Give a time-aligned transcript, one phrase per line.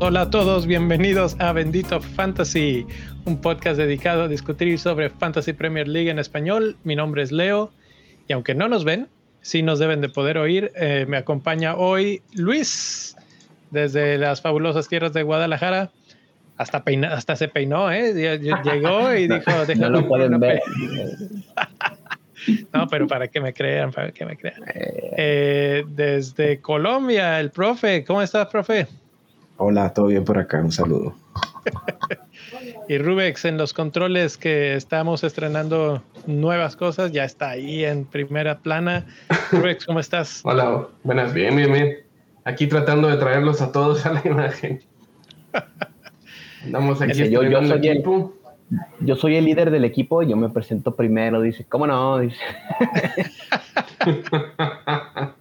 [0.00, 2.86] Hola a todos, bienvenidos a Bendito Fantasy,
[3.24, 6.78] un podcast dedicado a discutir sobre Fantasy Premier League en español.
[6.84, 7.72] Mi nombre es Leo
[8.26, 9.08] y aunque no nos ven,
[9.42, 10.72] sí nos deben de poder oír.
[10.76, 13.16] Eh, me acompaña hoy Luis
[13.70, 15.90] desde las fabulosas tierras de Guadalajara.
[16.58, 18.12] Hasta, hasta se peinó, ¿eh?
[18.64, 19.50] Llegó y dijo...
[19.76, 20.60] no lo pueden ver.
[22.72, 24.62] No, pero para que me crean, para que me crean.
[24.68, 25.10] Eh.
[25.16, 28.04] Eh, desde Colombia, el profe.
[28.04, 28.86] ¿Cómo estás, profe?
[29.58, 31.14] Hola, todo bien por acá, un saludo.
[32.88, 38.58] y Rubex en los controles que estamos estrenando nuevas cosas, ya está ahí en primera
[38.60, 39.04] plana.
[39.50, 40.40] Rubex, ¿cómo estás?
[40.44, 41.98] Hola, buenas, bien, bien, bien.
[42.44, 44.82] Aquí tratando de traerlos a todos a la imagen.
[46.64, 48.04] Andamos aquí yo, yo soy el,
[49.00, 52.18] yo soy el líder del equipo, yo me presento primero, dice, ¿cómo no?
[52.18, 52.36] Dice.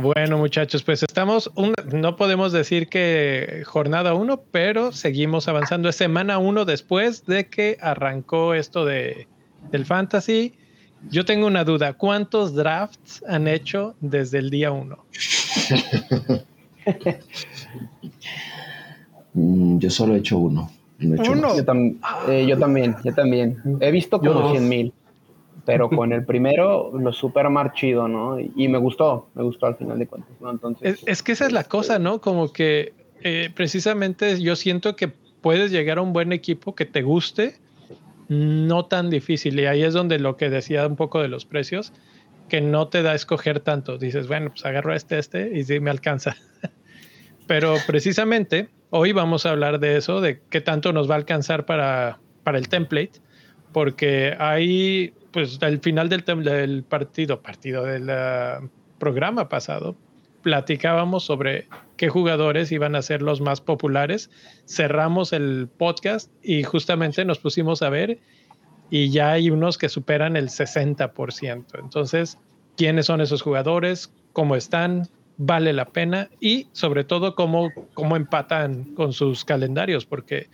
[0.00, 1.50] Bueno, muchachos, pues estamos,
[1.92, 5.88] no podemos decir que jornada uno, pero seguimos avanzando.
[5.88, 9.26] Es semana uno después de que arrancó esto de,
[9.72, 10.54] del fantasy.
[11.10, 15.04] Yo tengo una duda, ¿cuántos drafts han hecho desde el día uno?
[19.38, 20.70] Mm, yo solo he hecho uno.
[21.00, 21.56] ¿Uno?
[21.56, 21.62] Yo,
[22.28, 23.56] eh, yo, también, yo también.
[23.80, 24.92] He visto como 100 mil
[25.68, 28.40] pero con el primero lo super marchido, ¿no?
[28.40, 30.50] Y me gustó, me gustó al final de cuentas, ¿no?
[30.50, 31.02] Entonces...
[31.04, 32.22] Es, que esa es la cosa, ¿no?
[32.22, 37.02] Como que eh, precisamente yo siento que puedes llegar a un buen equipo que te
[37.02, 37.56] guste,
[38.30, 41.92] no tan difícil, y ahí es donde lo que decía un poco de los precios,
[42.48, 45.80] que no te da a escoger tanto, dices, bueno, pues agarro este, este, y sí
[45.80, 46.34] me alcanza.
[47.46, 51.66] pero precisamente hoy vamos a hablar de eso, de qué tanto nos va a alcanzar
[51.66, 53.20] para, para el template,
[53.72, 58.10] porque hay pues al final del, del partido, partido del
[58.98, 59.96] programa pasado,
[60.42, 64.30] platicábamos sobre qué jugadores iban a ser los más populares.
[64.66, 68.18] Cerramos el podcast y justamente nos pusimos a ver
[68.90, 71.64] y ya hay unos que superan el 60%.
[71.78, 72.38] Entonces,
[72.76, 74.12] ¿quiénes son esos jugadores?
[74.32, 75.08] ¿Cómo están?
[75.38, 76.28] ¿Vale la pena?
[76.40, 80.04] Y sobre todo, ¿cómo, cómo empatan con sus calendarios?
[80.04, 80.48] Porque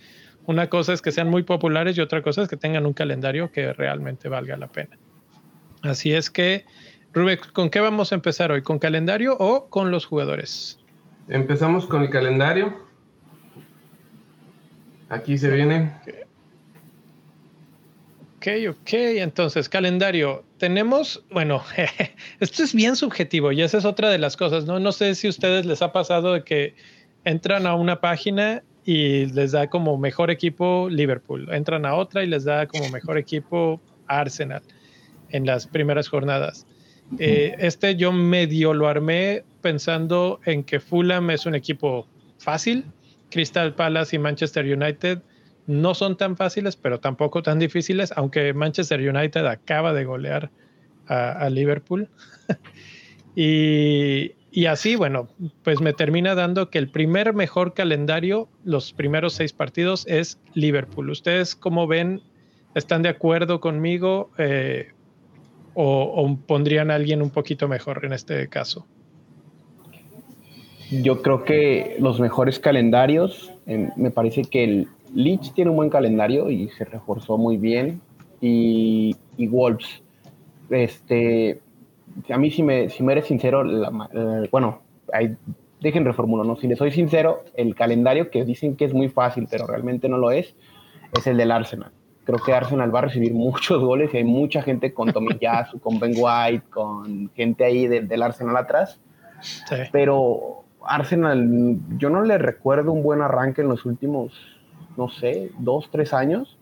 [0.45, 3.51] una cosa es que sean muy populares y otra cosa es que tengan un calendario
[3.51, 4.99] que realmente valga la pena.
[5.83, 6.67] Así es que,
[7.15, 8.63] Rubén, ¿con qué vamos a empezar hoy?
[8.63, 10.79] ¿Con calendario o con los jugadores?
[11.29, 12.75] Empezamos con el calendario.
[15.09, 15.93] Aquí se viene.
[18.45, 20.45] Ok, ok, entonces calendario.
[20.59, 21.63] Tenemos, bueno,
[22.41, 24.79] esto es bien subjetivo y esa es otra de las cosas, ¿no?
[24.79, 26.75] No sé si a ustedes les ha pasado de que
[27.25, 31.49] entran a una página y les da como mejor equipo Liverpool.
[31.55, 34.61] Entran a otra y les da como mejor equipo Arsenal
[35.31, 36.67] en las primeras jornadas.
[37.19, 42.07] Eh, este yo medio lo armé pensando en que Fulham es un equipo
[42.37, 42.85] fácil.
[43.31, 45.23] Crystal Palace y Manchester United
[45.67, 50.51] no son tan fáciles, pero tampoco tan difíciles, aunque Manchester United acaba de golear
[51.07, 52.09] a, Liverpool.
[53.37, 55.29] y, y así, bueno,
[55.63, 61.11] pues me termina dando que el primer mejor calendario, los primeros seis partidos, es Liverpool.
[61.11, 62.23] ¿Ustedes cómo ven?
[62.75, 64.31] ¿Están de acuerdo conmigo?
[64.39, 64.89] Eh,
[65.75, 68.87] o, pondrían a alguien un poquito mejor en este caso?
[70.91, 76.51] Yo creo que los mejores calendarios, me parece que el Leeds tiene un buen calendario
[76.51, 78.01] y se reforzó muy bien.
[78.41, 80.03] Y, y Wolves,
[80.71, 81.61] este,
[82.31, 83.65] a mí si me, si me eres sincero,
[84.51, 84.83] bueno,
[85.81, 86.57] dejen reformulo, ¿no?
[86.57, 90.19] Si le soy sincero, el calendario que dicen que es muy fácil, pero realmente no
[90.19, 90.55] lo es,
[91.13, 91.93] es el del Arsenal.
[92.25, 95.99] Creo que Arsenal va a recibir muchos goles y hay mucha gente con Tomiyasu, con
[95.99, 99.01] Ben White, con gente ahí del Arsenal atrás.
[99.93, 104.33] Pero Arsenal, yo no le recuerdo un buen arranque en los últimos,
[104.97, 106.59] no sé, dos, tres años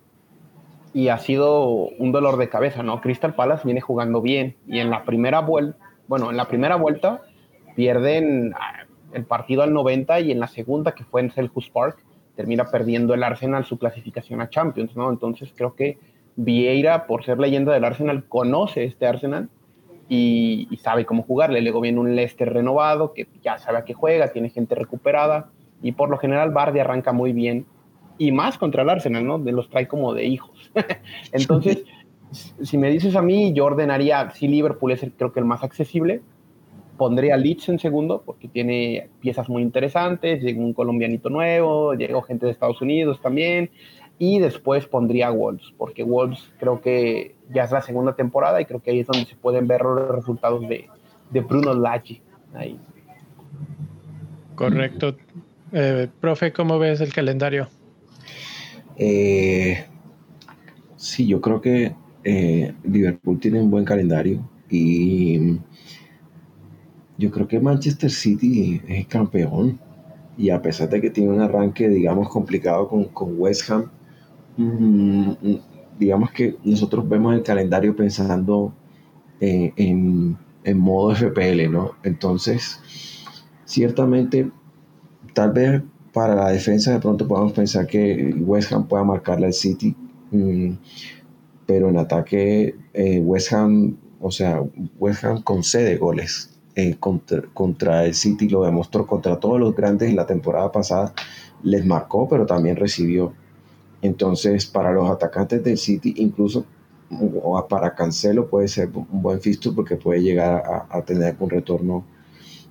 [0.94, 3.00] y ha sido un dolor de cabeza, ¿no?
[3.00, 7.22] Crystal Palace viene jugando bien y en la primera vuelta, bueno, en la primera vuelta
[7.74, 12.04] pierden ah, el partido al 90 y en la segunda, que fue en Selhurst Park,
[12.36, 15.10] termina perdiendo el Arsenal su clasificación a Champions, ¿no?
[15.10, 15.98] Entonces creo que
[16.36, 19.50] Vieira, por ser leyenda del Arsenal, conoce este Arsenal
[20.08, 21.60] y, sabe cómo jugarle.
[21.60, 25.50] Luego viene un Leicester renovado que ya sabe a qué juega, tiene gente recuperada
[25.82, 27.66] y por lo general Bardi arranca muy bien
[28.22, 29.40] y más contra el Arsenal, ¿no?
[29.40, 30.70] De los trae como de hijos.
[31.32, 31.82] Entonces,
[32.62, 35.64] si me dices a mí, yo ordenaría, si Liverpool es el, creo que el más
[35.64, 36.20] accesible,
[36.96, 42.46] pondría Leeds en segundo porque tiene piezas muy interesantes, llegó un colombianito nuevo, llegó gente
[42.46, 43.70] de Estados Unidos también,
[44.20, 48.80] y después pondría Wolves, porque Wolves creo que ya es la segunda temporada y creo
[48.80, 50.88] que ahí es donde se pueden ver los resultados de,
[51.30, 52.22] de Bruno Laggi.
[52.54, 52.78] Ahí.
[54.54, 55.16] Correcto.
[55.72, 57.66] Eh, profe, ¿cómo ves el calendario?
[58.96, 59.84] Eh,
[60.96, 61.94] sí, yo creo que
[62.24, 65.58] eh, Liverpool tiene un buen calendario y
[67.18, 69.78] yo creo que Manchester City es campeón
[70.36, 73.90] y a pesar de que tiene un arranque, digamos, complicado con, West Ham,
[74.56, 75.60] mm, mm,
[75.98, 78.72] digamos que nosotros vemos el calendario pensando
[79.40, 81.92] en, en modo FPL, ¿no?
[82.02, 82.80] Entonces,
[83.64, 84.50] ciertamente,
[85.34, 89.52] tal vez para la defensa de pronto podamos pensar que West Ham pueda marcarle al
[89.54, 89.96] City,
[90.30, 90.72] mm,
[91.66, 94.62] pero en ataque eh, West Ham, o sea,
[94.98, 100.16] West Ham concede goles eh, contra, el City, lo demostró contra todos los grandes en
[100.16, 101.14] la temporada pasada,
[101.62, 103.32] les marcó, pero también recibió.
[104.00, 106.64] Entonces, para los atacantes del City, incluso
[107.42, 112.04] o para Cancelo puede ser un buen fixture porque puede llegar a, tener un retorno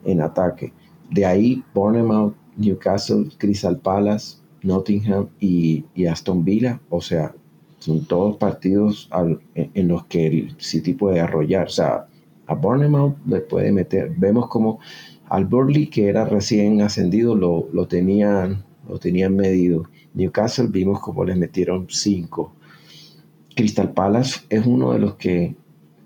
[0.04, 0.74] en ataque.
[1.10, 6.80] De ahí, Bournemouth, Newcastle, Crystal Palace, Nottingham y, Aston Villa.
[6.90, 7.34] O sea,
[7.80, 9.10] son todos partidos
[9.56, 11.68] en, los que el City puede arrollar.
[11.68, 12.08] O sea,
[12.48, 14.14] a Bournemouth le puede meter.
[14.18, 14.80] Vemos como
[15.30, 19.86] al Burley, que era recién ascendido, lo, lo, tenían, lo tenían medido.
[20.14, 22.54] Newcastle vimos como les metieron 5.
[23.56, 25.56] Crystal Palace es uno de los que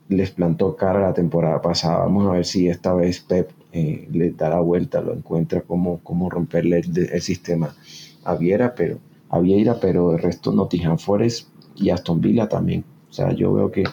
[0.09, 1.99] les plantó cara la temporada pasada.
[1.99, 5.99] Vamos a ver si esta vez Pep eh, le da la vuelta, lo encuentra como,
[5.99, 7.75] como romperle el, sistema
[8.23, 8.99] a Viera, pero
[9.29, 12.83] a Vieira, pero el resto Nottingham Forest y Aston Villa también.
[13.09, 13.83] O sea, yo veo que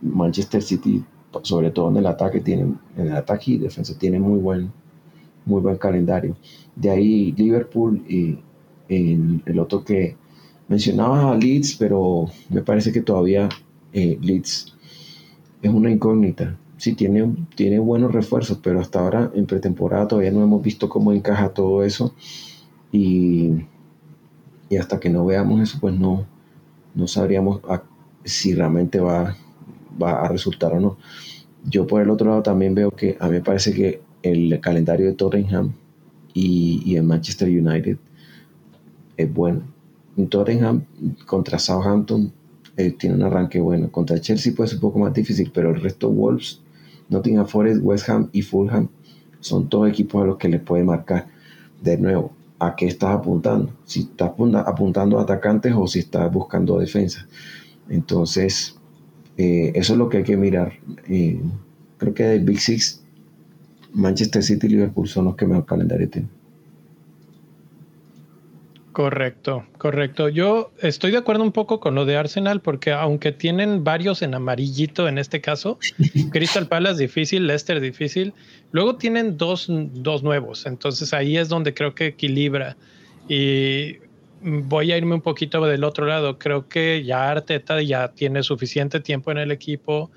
[0.00, 1.04] Manchester City,
[1.42, 4.72] sobre todo en el ataque, tiene, en el ataque y defensa, tiene muy buen,
[5.44, 6.36] muy buen calendario.
[6.74, 8.38] De ahí Liverpool y
[8.88, 10.16] el otro que
[10.72, 13.46] Mencionabas a Leeds, pero me parece que todavía
[13.92, 14.74] eh, Leeds
[15.62, 16.58] es una incógnita.
[16.76, 21.12] Sí, tiene, tiene buenos refuerzos, pero hasta ahora en pretemporada todavía no hemos visto cómo
[21.12, 22.14] encaja todo eso.
[22.90, 23.52] Y,
[24.68, 26.26] y hasta que no veamos eso, pues no,
[26.94, 27.60] no sabríamos
[28.24, 29.36] si realmente va,
[30.02, 30.98] va a resultar o no.
[31.64, 35.06] Yo por el otro lado también veo que a mí me parece que el calendario
[35.06, 35.72] de Tottenham
[36.34, 37.96] y, y el Manchester United
[39.16, 39.62] es bueno.
[40.28, 40.84] Tottenham
[41.26, 42.32] contra Southampton
[42.86, 43.90] eh, tiene un arranque bueno.
[43.90, 46.60] Contra Chelsea puede ser un poco más difícil, pero el resto Wolves,
[47.08, 48.88] Nottingham Forest, West Ham y Fulham
[49.40, 51.26] son todos equipos a los que le puede marcar.
[51.82, 53.72] De nuevo, ¿a qué estás apuntando?
[53.84, 57.26] Si estás apuntando a atacantes o si estás buscando defensa.
[57.88, 58.76] Entonces,
[59.36, 60.72] eh, eso es lo que hay que mirar.
[61.08, 61.40] Eh,
[61.98, 63.02] creo que el Big Six,
[63.92, 66.41] Manchester City y Liverpool son los que mejor calendario tienen.
[68.92, 70.28] Correcto, correcto.
[70.28, 74.34] Yo estoy de acuerdo un poco con lo de Arsenal porque aunque tienen varios en
[74.34, 75.78] amarillito en este caso,
[76.30, 78.34] Crystal Palace difícil, Leicester difícil,
[78.70, 82.76] luego tienen dos, dos nuevos, entonces ahí es donde creo que equilibra.
[83.28, 83.96] Y
[84.42, 89.00] voy a irme un poquito del otro lado, creo que ya Arteta ya tiene suficiente
[89.00, 90.10] tiempo en el equipo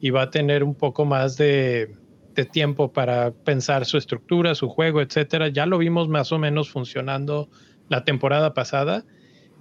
[0.00, 1.90] y va a tener un poco más de,
[2.36, 5.48] de tiempo para pensar su estructura, su juego, etcétera.
[5.48, 7.48] Ya lo vimos más o menos funcionando
[7.92, 9.04] la temporada pasada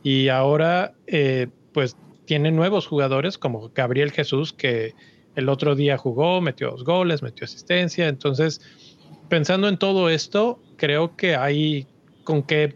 [0.04, 4.96] y ahora eh, pues tiene nuevos jugadores como Gabriel Jesús que
[5.36, 8.62] el otro día jugó, metió dos goles, metió asistencia, entonces
[9.30, 11.88] pensando en todo esto creo que hay
[12.24, 12.76] con qué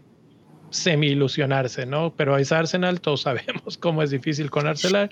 [0.68, 2.12] semi ilusionarse, ¿no?
[2.14, 5.08] Pero es Arsenal, todos sabemos cómo es difícil con Arsenal.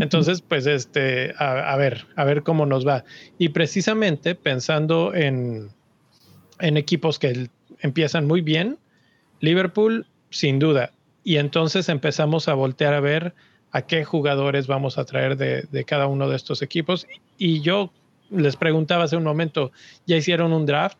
[0.00, 3.04] Entonces, pues, este, a, ver, a ver cómo nos va.
[3.36, 5.70] Y precisamente pensando en,
[6.60, 8.78] en equipos que empiezan muy bien,
[9.42, 10.92] Liverpool, sin duda.
[11.24, 13.34] Y entonces empezamos a voltear a ver
[13.72, 17.06] a qué jugadores vamos a traer de, cada uno de estos equipos.
[17.36, 17.90] Y yo
[18.30, 19.72] les preguntaba hace un momento,
[20.06, 20.98] ¿ya hicieron un draft?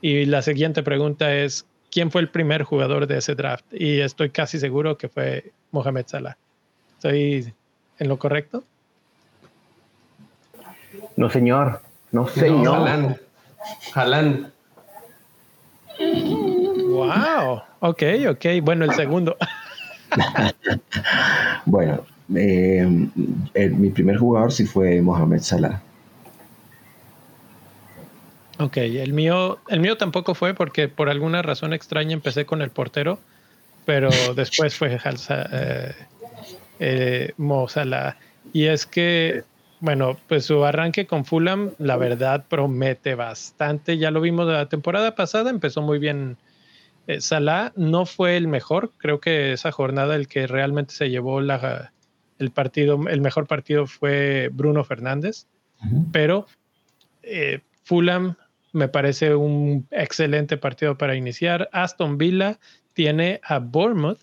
[0.00, 3.66] Y la siguiente pregunta es, ¿quién fue el primer jugador de ese draft?
[3.72, 6.36] Y estoy casi seguro que fue Mohamed Salah.
[6.96, 7.52] ¿Estoy
[7.98, 8.64] en lo correcto?
[11.16, 11.82] No, señor.
[12.10, 12.88] No, señor.
[12.98, 13.16] No,
[16.92, 17.62] Wow.
[17.80, 18.44] Ok, ok.
[18.62, 19.36] Bueno, el segundo.
[21.66, 22.86] bueno, eh,
[23.70, 25.80] mi primer jugador sí fue Mohamed Salah.
[28.58, 32.70] Ok, el mío, el mío tampoco fue porque por alguna razón extraña empecé con el
[32.70, 33.18] portero,
[33.84, 35.94] pero después fue eh,
[36.78, 38.16] eh, Mo Salah.
[38.52, 39.42] Y es que,
[39.80, 43.98] bueno, pues su arranque con Fulham, la verdad, promete bastante.
[43.98, 46.36] Ya lo vimos la temporada pasada, empezó muy bien
[47.06, 51.40] Eh, Salah no fue el mejor, creo que esa jornada el que realmente se llevó
[51.40, 51.92] la,
[52.38, 55.46] el partido, el mejor partido fue Bruno Fernández,
[56.12, 56.46] pero
[57.22, 58.36] eh, Fulham
[58.72, 61.68] me parece un excelente partido para iniciar.
[61.72, 62.58] Aston Villa
[62.94, 64.20] tiene a Bournemouth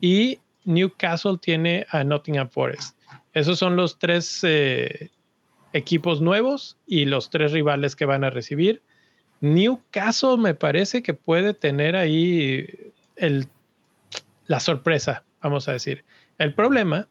[0.00, 2.96] y Newcastle tiene a Nottingham Forest.
[3.32, 5.10] Esos son los tres eh,
[5.72, 8.82] equipos nuevos y los tres rivales que van a recibir.
[9.40, 13.46] Newcastle me parece que puede tener ahí el,
[14.46, 16.04] la sorpresa, vamos a decir.
[16.38, 17.08] El problema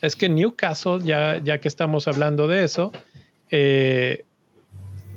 [0.00, 2.92] es que Newcastle, ya, ya que estamos hablando de eso,
[3.50, 4.24] eh,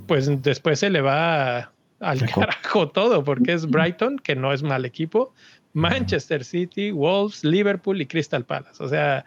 [0.08, 4.86] pues después se le va al carajo todo, porque es Brighton, que no es mal
[4.86, 5.34] equipo,
[5.74, 8.84] Manchester City, Wolves, Liverpool y Crystal Palace.
[8.84, 9.26] O sea,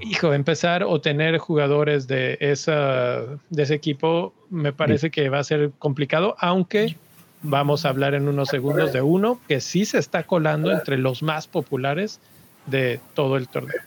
[0.00, 6.34] hijo, empezar o tener jugadores de, ese equipo me parece que va a ser complicado,
[6.38, 6.96] aunque
[7.42, 11.22] vamos a hablar en unos segundos de uno que sí se está colando entre los
[11.22, 12.20] más populares
[12.66, 13.80] de todo el torneo.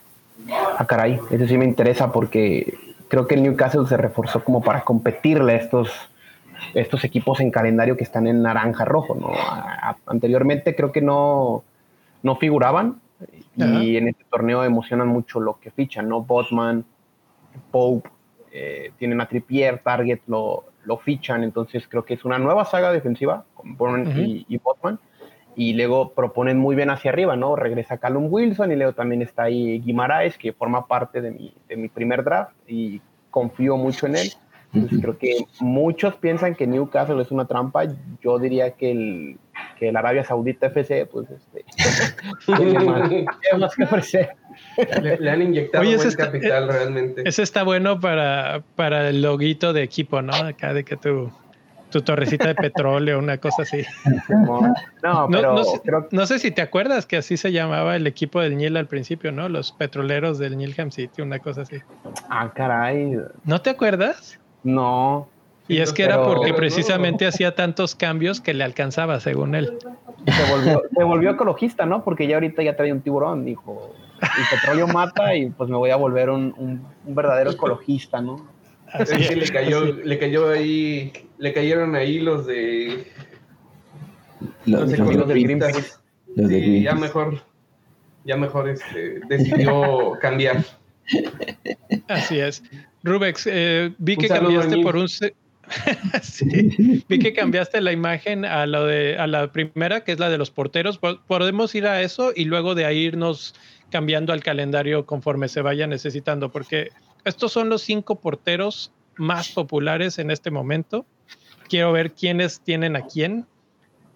[0.77, 4.81] Ah, caray, eso sí me interesa porque creo que el Newcastle se reforzó como para
[4.81, 5.89] competirle a estos,
[6.73, 9.31] estos equipos en calendario que están en naranja rojo, ¿no?
[10.05, 11.63] anteriormente creo que no,
[12.23, 12.99] no figuraban,
[13.55, 16.21] y en este torneo emocionan mucho lo que fichan, ¿no?
[16.21, 16.85] Botman,
[17.71, 18.09] Pope,
[18.51, 22.91] eh, tienen a Trippier, Target lo, lo, fichan, entonces creo que es una nueva saga
[22.91, 24.99] defensiva con Botman y, Botman.
[25.57, 27.55] Y luego proponen muy bien hacia arriba, ¿no?
[27.55, 31.77] Regresa Callum Wilson y luego también está ahí Guimaraes, que forma parte de mi, de
[31.77, 34.33] mi primer draft y confío mucho en él.
[34.73, 37.85] Entonces, creo que muchos piensan que Newcastle es una trampa.
[38.21, 39.39] Yo diría que el,
[39.77, 41.65] que el Arabia Saudita FC, pues, este,
[42.45, 43.25] tiene,
[43.57, 44.29] más, que ofrecer.
[45.01, 47.23] Le, han inyectado buen capital realmente.
[47.25, 50.33] Ese está bueno para, para el loguito de equipo, ¿no?
[50.33, 51.31] Acá de que tu,
[51.95, 53.85] tu torrecita de petróleo, una cosa así.
[54.29, 55.55] No, pero
[56.11, 59.31] no, sé, si te acuerdas que así se llamaba el equipo del Nil al principio,
[59.31, 59.47] ¿no?
[59.47, 61.77] Los petroleros del Nilham City, una cosa así.
[62.29, 63.17] Ah, caray.
[63.45, 64.39] ¿No te acuerdas?
[64.63, 65.29] No.
[65.67, 69.77] Y es que era porque precisamente hacía tantos cambios que le alcanzaba, según él.
[70.95, 72.03] Se volvió, ecologista, ¿no?
[72.03, 75.89] Porque ya ahorita ya trae un tiburón, dijo, el petróleo mata y pues me voy
[75.89, 78.47] a volver un, verdadero ecologista, ¿no?
[78.87, 83.07] Así que le cayó, le cayó ahí, le cayeron ahí los de
[84.65, 85.95] los, los de Greenpeace.
[86.35, 87.41] y ya mejor,
[88.23, 90.63] ya mejor este, decidió cambiar.
[92.07, 92.63] Así es.
[93.03, 95.07] Rubex, eh, vi que cambiaste por un
[96.21, 97.03] sí.
[97.07, 100.99] Vi que cambiaste la imagen a, la primera, que es la de los porteros.
[101.27, 103.55] Podemos ir a eso y luego de ahí irnos
[103.89, 106.89] cambiando al calendario conforme se vaya necesitando, porque
[107.23, 111.05] estos son los cinco porteros más populares en este momento.
[111.69, 113.45] Quiero ver quiénes tienen a quién.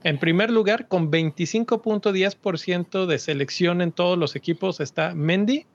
[0.03, 5.65] En primer lugar, con 25.10% de selección en todos los equipos está Mendy.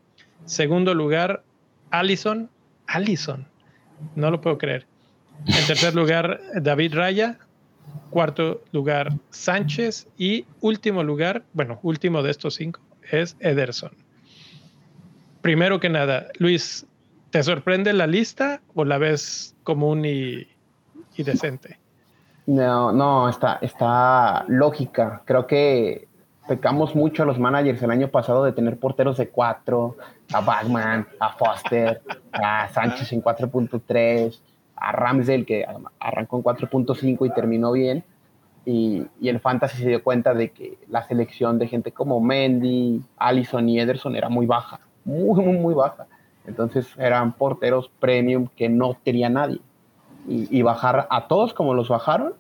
[0.46, 1.42] Segundo lugar,
[1.90, 2.50] Allison.
[2.86, 3.46] Allison.
[4.14, 4.86] No lo puedo creer.
[5.46, 7.38] En tercer lugar, David Raya.
[8.10, 10.08] Cuarto lugar, Sánchez.
[10.16, 13.92] Y último lugar, bueno, último de estos cinco, es Ederson.
[15.42, 16.86] Primero que nada, Luis,
[17.30, 20.46] ¿te sorprende la lista o la ves común y,
[21.18, 21.78] decente?
[22.46, 25.22] No, no, está, está lógica.
[25.24, 26.08] Creo que
[26.48, 29.96] pecamos mucho a los managers el año pasado de tener porteros de cuatro,
[30.32, 32.00] a Bagman, a Foster,
[32.32, 34.38] a Sánchez en 4.3
[34.76, 35.64] a Ramsdale, que
[35.98, 38.04] arrancó en 4.5 y terminó bien.
[38.66, 43.68] Y, el Fantasy se dio cuenta de que la selección de gente como Mendy, Allison
[43.68, 46.06] y Ederson era muy baja, muy, muy, muy baja.
[46.46, 49.60] Entonces eran porteros premium que no quería nadie.
[50.26, 52.32] Y, bajar a todos como los bajaron,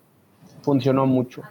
[0.62, 1.42] funcionó mucho.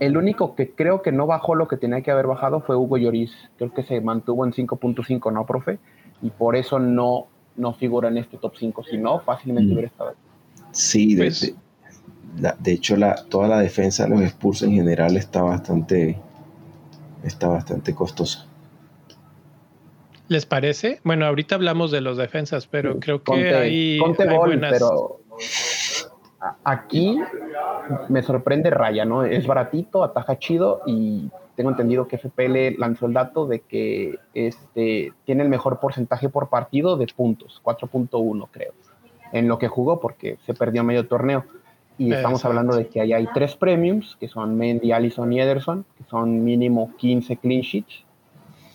[0.00, 2.96] El único que creo que no bajó lo que tenía que haber bajado fue Hugo
[2.96, 3.32] Lloris.
[3.56, 5.78] Creo que se mantuvo en 5.5, ¿no, profe?
[6.20, 9.72] Y por eso no, no figura en este top 5, si no, fácilmente mm.
[9.72, 10.14] hubiera estado
[10.72, 11.54] Sí, de, pues
[12.58, 16.18] de, hecho la, toda la defensa de los Spurs en general está bastante,
[17.24, 18.46] está bastante costosa.
[20.28, 21.00] ¿Les parece?
[21.04, 25.20] Bueno, ahorita hablamos de los defensas, pero creo que hay, pero
[26.64, 27.18] aquí
[28.08, 29.24] me sorprende Raya, ¿no?
[29.24, 35.12] Es baratito, ataja chido y tengo entendido que FPL lanzó el dato de que este,
[35.24, 38.72] tiene el mejor porcentaje por partido de puntos, 4.1 creo,
[39.32, 41.44] en lo que jugó porque se perdió medio torneo.
[41.98, 45.86] Y estamos hablando de que ahí hay tres premiums, que son Mendy, Allison y Ederson,
[45.96, 48.04] que son mínimo 15 clean sheets.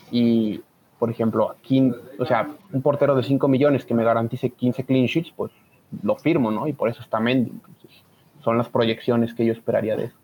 [0.10, 0.62] Y,
[0.98, 5.06] por ejemplo, aquí, o sea, un portero de 5 millones que me garantice 15 clean
[5.06, 5.51] sheets, pues
[6.03, 6.67] lo firmo, ¿no?
[6.67, 7.51] Y por eso está Mendy.
[7.51, 7.91] Entonces,
[8.43, 10.15] son las proyecciones que yo esperaría de eso.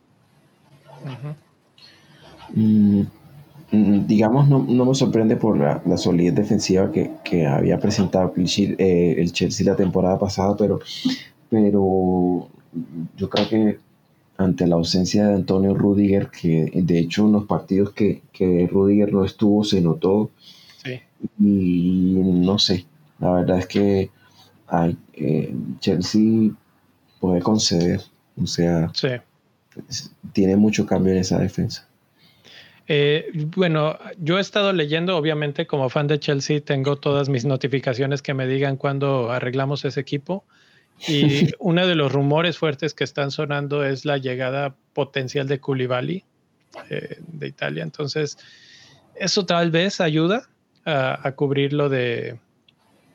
[2.53, 3.01] Mm,
[3.71, 9.65] mm, digamos, no, me sorprende por la, solidez defensiva que, había presentado eh, el Chelsea
[9.65, 10.79] la temporada pasada, pero,
[11.49, 12.47] pero
[13.17, 13.79] yo creo que
[14.37, 19.11] ante la ausencia de Antonio Rudiger, que de hecho en los partidos que, que Rudiger
[19.13, 20.29] no estuvo se notó.
[21.39, 22.85] Y no sé,
[23.19, 24.11] la verdad es que
[24.67, 26.51] hay, eh, Chelsea
[27.19, 28.01] puede conceder,
[28.41, 28.91] o sea,
[30.33, 31.87] tiene mucho cambio en esa defensa.
[32.89, 38.21] Eh, bueno, yo he estado leyendo, obviamente como fan de Chelsea tengo todas mis notificaciones
[38.21, 40.45] que me digan cuándo arreglamos ese equipo.
[41.07, 46.23] Y uno de los rumores fuertes que están sonando es la llegada potencial de Koulibaly
[46.89, 47.83] eh, de Italia.
[47.83, 48.37] Entonces,
[49.15, 50.49] eso tal vez ayuda
[50.85, 52.39] a, cubrir lo de,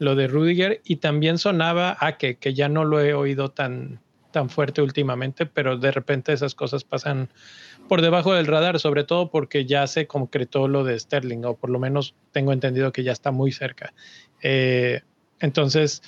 [0.02, 0.80] lo de Rudiger.
[0.84, 4.00] Y también sonaba a que, que ya no lo he oído tan,
[4.32, 7.28] tan fuerte últimamente, pero de repente esas cosas pasan
[7.88, 11.70] por debajo del radar, sobre todo porque ya se concretó lo de Sterling, o por
[11.70, 13.92] lo menos tengo entendido que ya está muy cerca.
[14.42, 15.02] Eh,
[15.40, 16.02] entonces,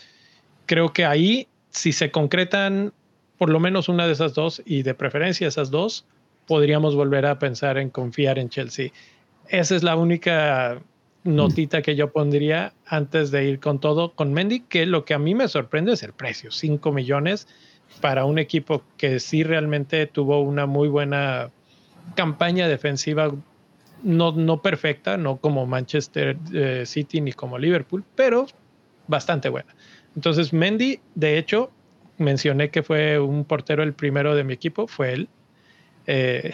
[0.66, 2.92] creo que ahí si se concretan
[3.38, 6.06] por lo menos una de esas dos y de preferencia esas dos,
[6.46, 8.90] podríamos volver a pensar en confiar en Chelsea.
[9.48, 10.80] Esa es la única
[11.24, 15.18] notita que yo pondría antes de ir con todo con Mendy, que lo que a
[15.18, 17.48] mí me sorprende es el precio, 5 millones
[18.00, 21.50] para un equipo que sí realmente tuvo una muy buena
[22.14, 23.32] campaña defensiva,
[24.02, 28.46] no, no perfecta, no como Manchester eh, City ni como Liverpool, pero
[29.06, 29.74] bastante buena.
[30.14, 31.70] Entonces, Mendy, de hecho,
[32.18, 35.28] mencioné que fue un portero el primero de mi equipo, fue él.
[36.06, 36.52] Eh,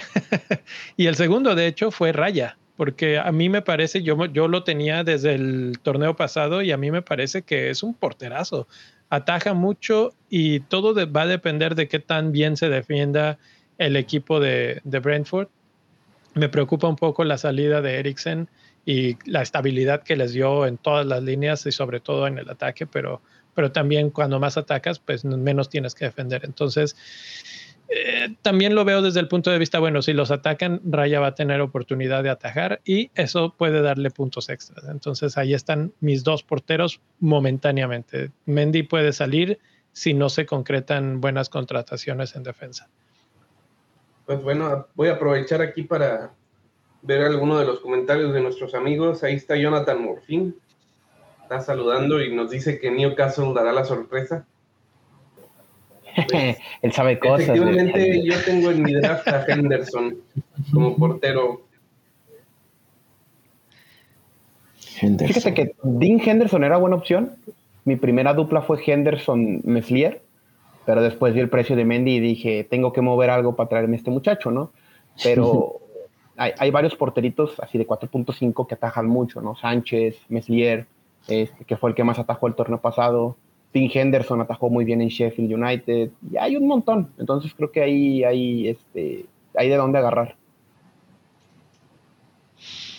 [0.97, 4.65] y el segundo, de hecho, fue Raya, porque a mí me parece, yo, yo lo
[4.65, 8.67] tenía desde el torneo pasado y a mí me parece que es un porterazo.
[9.11, 13.37] Ataja mucho y todo va a depender de qué tan bien se defienda
[13.77, 15.49] el equipo de, Brentford.
[16.33, 18.49] Me preocupa un poco la salida de Eriksen
[18.87, 22.49] y la estabilidad que les dio en todas las líneas y sobre todo en el
[22.49, 23.21] ataque, pero
[23.55, 26.45] pero también cuando más atacas, pues menos tienes que defender.
[26.45, 26.97] Entonces,
[27.91, 31.29] eh, también lo veo desde el punto de vista, bueno, si los atacan, Raya va
[31.29, 34.85] a tener oportunidad de atajar y eso puede darle puntos extras.
[34.89, 38.31] Entonces, ahí están mis dos porteros momentáneamente.
[38.47, 39.59] Mendy puede salir
[39.93, 42.89] si no se concretan buenas contrataciones en defensa.
[44.27, 46.33] Pues bueno, voy a aprovechar aquí para
[47.03, 49.25] ver algunos de los comentarios de nuestros amigos.
[49.25, 50.55] Ahí está Jonathan Morfín
[51.51, 54.47] está saludando y nos dice que Newcastle dará la sorpresa.
[56.83, 57.49] Él sabe cosas.
[57.49, 60.17] Efectivamente, yo tengo en mi draft a Henderson
[60.73, 61.63] como portero.
[65.01, 67.33] Fíjate que Dean Henderson era buena opción.
[67.85, 70.21] Mi primera dupla fue Henderson-Meslier,
[70.85, 73.97] pero después vi el precio de Mendy y dije, tengo que mover algo para traerme
[73.97, 74.73] a este muchacho, ¿no?
[75.23, 75.81] Pero
[76.37, 79.57] hay, hay, varios porteritos así de 4.5 que atajan mucho, ¿no?
[79.57, 80.87] Sánchez, Meslier,
[81.29, 83.37] este, que fue el que más atajó el torneo pasado.
[83.73, 86.11] Tim Henderson atajó muy bien en Sheffield United.
[86.31, 87.13] Y hay un montón.
[87.19, 90.37] Entonces creo que ahí hay, este, hay de dónde agarrar.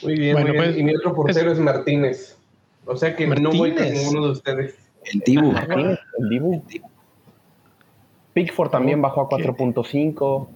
[0.04, 0.58] Muy bien, muy bien.
[0.58, 2.38] Pues, y mi otro portero es, Martínez.
[2.86, 4.78] O sea que no voy con ninguno de ustedes.
[5.14, 5.52] El Dibu.
[5.52, 6.64] el Dibu.
[8.34, 10.48] Pickford también bajó a 4.5.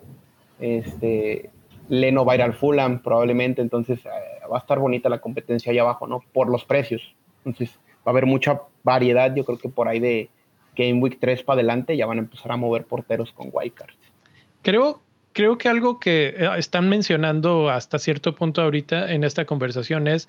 [0.59, 1.49] Este,
[1.89, 4.09] Leno va a ir al Fulham probablemente, entonces eh,
[4.49, 6.23] va a estar bonita la competencia ahí abajo, ¿no?
[6.31, 7.15] Por los precios.
[7.43, 10.29] Entonces va a haber mucha variedad, yo creo que por ahí de
[10.75, 13.95] Game Week 3 para adelante ya van a empezar a mover porteros con wildcards.
[14.61, 15.01] Creo,
[15.33, 20.27] creo que algo que eh, están mencionando hasta cierto punto ahorita en esta conversación es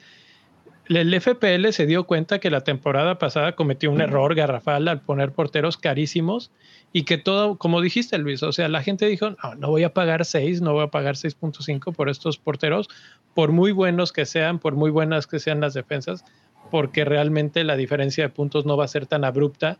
[0.88, 5.32] el FPL se dio cuenta que la temporada pasada cometió un error garrafal al poner
[5.32, 6.52] porteros carísimos
[6.92, 9.92] y que todo, como dijiste Luis, o sea, la gente dijo, no, no voy a
[9.92, 12.88] pagar 6, no voy a pagar 6.5 por estos porteros,
[13.34, 16.24] por muy buenos que sean, por muy buenas que sean las defensas,
[16.70, 19.78] porque realmente la diferencia de puntos no va a ser tan abrupta.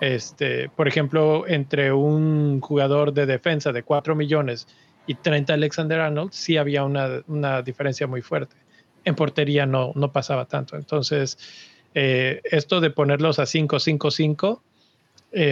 [0.00, 4.66] Este, por ejemplo, entre un jugador de defensa de 4 millones
[5.06, 8.56] y 30 Alexander Arnold, sí había una, diferencia muy fuerte.
[9.04, 10.76] En portería no, no pasaba tanto.
[10.76, 11.38] Entonces,
[11.94, 14.62] eh, esto de ponerlos a 5, 5, 5,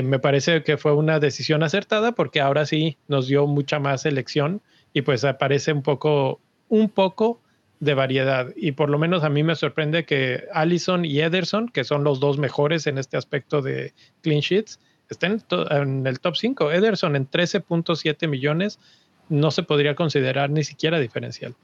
[0.04, 4.62] me parece que fue una decisión acertada porque ahora sí nos dio mucha más elección
[4.92, 7.40] y pues aparece un poco, un poco
[7.82, 8.52] de variedad.
[8.54, 12.20] Y por lo menos a mí me sorprende que Allison y Ederson, que son los
[12.20, 14.78] dos mejores en este aspecto de clean sheets,
[15.10, 16.70] estén en el top 5.
[16.70, 18.78] Ederson en 13.7 millones
[19.28, 21.56] no se podría considerar ni siquiera diferencial.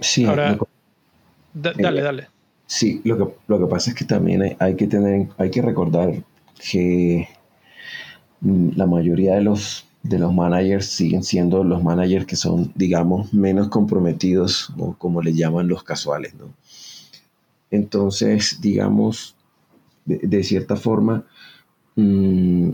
[0.00, 0.58] Sí, Ahora,
[1.54, 2.28] dale, eh, dale.
[2.66, 6.12] Sí, lo que, lo que pasa es que también hay, que tener, hay que recordar
[6.70, 7.26] que
[8.42, 13.32] mm, la mayoría de los de los managers siguen siendo los managers que son, digamos,
[13.32, 16.52] menos comprometidos o como le llaman los casuales, ¿no?
[17.70, 19.34] Entonces, digamos,
[20.04, 21.24] de, cierta forma,
[21.96, 22.70] mm,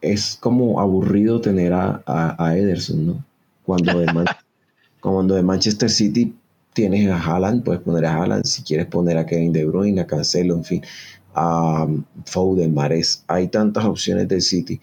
[0.00, 3.24] es como aburrido tener a, Ederson, ¿no?
[3.64, 4.06] Cuando de,
[5.00, 6.36] cuando de Manchester City
[6.72, 10.06] tienes a Haaland, puedes poner a Haaland, si quieres poner a Kevin De Bruyne, a
[10.06, 10.82] Cancelo, en fin,
[11.34, 11.88] a
[12.26, 14.80] Foden, Mares, hay tantas opciones del City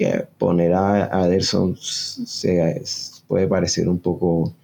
[0.00, 2.82] que poner a, Ederson se,
[3.28, 4.54] puede parecer un poco,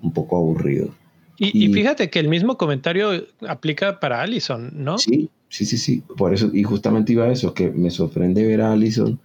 [0.00, 0.88] un poco aburrido.
[1.36, 4.98] Y, fíjate que el mismo comentario aplica para Allison, ¿no?
[4.98, 6.02] Sí, sí, sí, sí.
[6.16, 9.18] Por eso, y justamente iba a eso, que me sorprende ver a Allison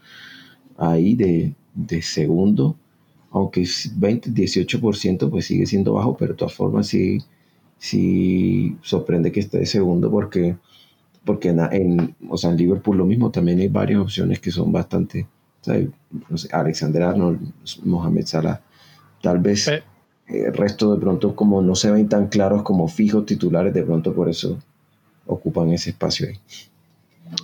[0.78, 2.78] ahí de, segundo,
[3.32, 3.66] aunque
[3.96, 7.20] 20, 18% pues sigue siendo bajo, pero de todas formas sí,
[7.78, 10.56] sí sorprende que esté de segundo porque,
[11.24, 15.28] porque en, o sea, en Liverpool lo mismo, también hay varias opciones que son bastante
[15.68, 17.40] no sé, Alexander Arnold,
[17.84, 18.62] Mohamed Salah,
[19.22, 19.84] tal vez eh,
[20.28, 24.14] el resto de pronto como no se ven tan claros como fijos titulares, de pronto
[24.14, 24.60] por eso
[25.26, 26.40] ocupan ese espacio ahí.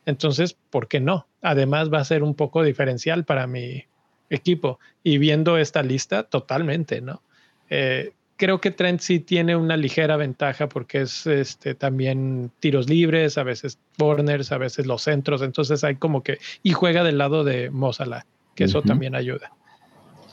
[0.05, 1.27] Entonces, ¿por qué no?
[1.41, 3.85] Además va a ser un poco diferencial para mi,
[4.29, 4.79] equipo.
[5.03, 7.21] Y viendo esta lista, totalmente, ¿no?
[7.69, 13.37] Eh, creo que Trent sí tiene una ligera ventaja porque es este, también tiros libres,
[13.37, 17.43] a veces corners, a veces los centros, entonces hay como que, y juega del lado
[17.43, 19.51] de Mozala, que eso también ayuda,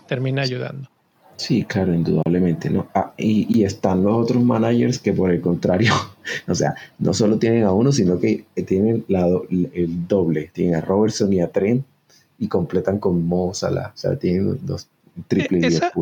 [0.06, 0.88] termina ayudando.
[1.36, 2.88] Sí, claro, indudablemente, ¿no?
[2.94, 5.92] Ah, y, están los otros managers que por el contrario,
[6.48, 10.80] o sea, no solo tienen a uno, sino que tienen la, el doble, tienen a
[10.80, 11.84] Robertson y a Trent
[12.38, 13.92] y completan con Mo Salah.
[13.94, 14.88] O sea, tienen dos
[15.28, 15.92] triple e, esa,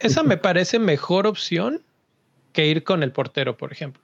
[0.00, 1.82] esa me parece mejor opción
[2.52, 4.02] que ir con el portero, por ejemplo.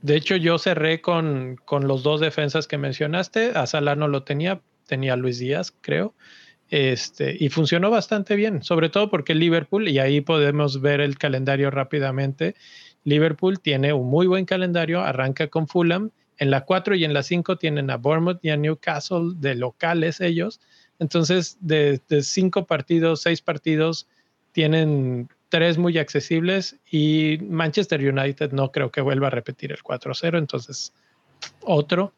[0.00, 3.52] De hecho, yo cerré con, con los dos defensas que mencionaste.
[3.54, 6.14] A Salah no lo tenía, tenía Luis Díaz, creo.
[6.70, 11.70] Este, y funcionó bastante bien, sobre todo porque Liverpool, y ahí podemos ver el calendario
[11.70, 12.54] rápidamente.
[13.04, 16.10] Liverpool tiene un muy buen calendario, arranca con Fulham.
[16.38, 20.20] En la 4 y en la 5 tienen a Bournemouth y a Newcastle de locales
[20.20, 20.60] ellos.
[21.02, 24.06] Entonces, de, cinco partidos, seis partidos,
[24.52, 30.38] tienen tres muy accesibles y Manchester United no creo que vuelva a repetir el 4-0.
[30.38, 30.92] Entonces,
[31.62, 32.12] otro.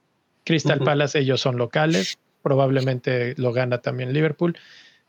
[0.45, 2.19] Crystal Palace, ellos son locales.
[2.43, 4.55] Probablemente lo gana también Liverpool.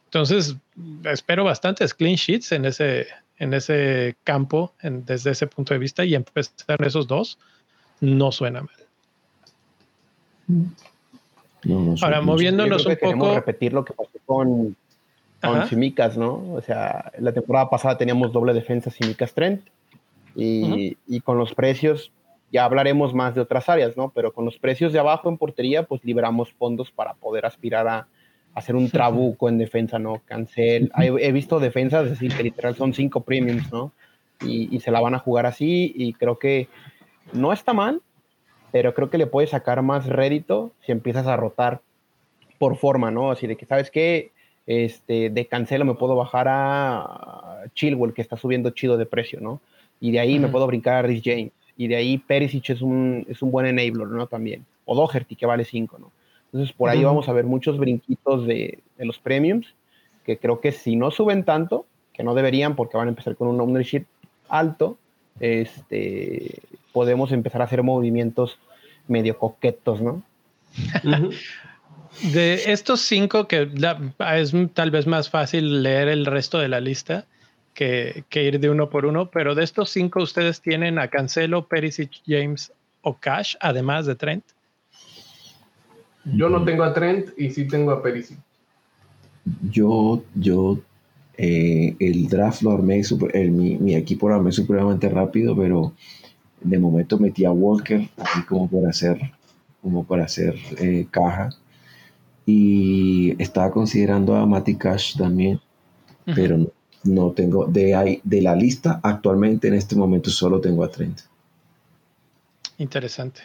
[0.06, 0.56] Entonces,
[1.04, 3.08] espero bastantes clean sheets en ese,
[3.38, 7.38] en ese campo, desde ese punto de vista, y empezar esos dos
[8.00, 10.76] no suena mal.
[12.02, 13.36] Ahora, moviéndonos un poco.
[13.36, 14.76] repetir lo que pasó con,
[15.42, 16.54] con Simicas, ¿no?
[16.54, 19.62] O sea, la temporada pasada teníamos doble defensa Simicas Trent
[20.36, 22.12] y, y, con los precios,
[22.52, 24.12] ya hablaremos más de otras áreas, ¿no?
[24.14, 28.08] Pero con los precios de abajo en portería, pues liberamos fondos para poder aspirar a,
[28.56, 30.22] hacer un trabuco en defensa, ¿no?
[30.26, 30.90] Cancel.
[30.98, 33.92] He, visto defensas así que literal son cinco premiums, ¿no?
[34.42, 36.70] Y, y se la van a jugar así y creo que
[37.34, 38.02] no está mal,
[38.76, 41.80] pero creo que le puedes sacar más rédito si empiezas a rotar
[42.60, 43.32] por forma, ¿no?
[43.32, 44.32] Así de que, ¿sabes qué?
[44.68, 49.62] Este, de cancelo me puedo bajar a Chilwell, que está subiendo chido de precio, ¿no?
[50.02, 51.54] Y de ahí me puedo brincar a Rhys James.
[51.78, 54.28] Y de ahí Perisic es un, es un buen enabler, ¿no?
[54.28, 54.66] También.
[54.84, 56.12] O Doherty, que vale 5, ¿no?
[56.52, 59.74] Entonces, por ahí vamos a ver muchos brinquitos de, de, los premiums,
[60.26, 63.48] que creo que si no suben tanto, que no deberían porque van a empezar con
[63.48, 64.04] un ownership
[64.50, 64.98] alto,
[65.40, 66.60] este,
[66.92, 68.60] podemos empezar a hacer movimientos
[69.08, 70.24] medio coquetos, ¿no?
[72.34, 73.70] De estos cinco, que
[74.36, 77.26] es tal vez más fácil leer el resto de la lista
[77.76, 82.10] que, ir de uno por uno, pero de estos cinco, ¿ustedes tienen a Cancelo, Perisic,
[82.26, 84.46] James o Cash, además de Trent?
[86.24, 88.40] Yo no tengo a Trent y sí tengo a Perisic.
[89.70, 90.80] Yo, yo,
[91.38, 93.02] eh, el draft lo armé,
[93.34, 95.94] mi, mi, equipo lo armé supremamente rápido, pero
[96.66, 99.20] de momento metí a Walker, así como para hacer,
[99.82, 101.50] como para hacer eh, caja.
[102.46, 105.60] Y estaba considerando a Mati Cash también,
[106.26, 106.72] pero
[107.04, 111.24] no, tengo, de, ahí, de la lista actualmente en este momento solo tengo a 30.
[112.78, 113.42] Interesante.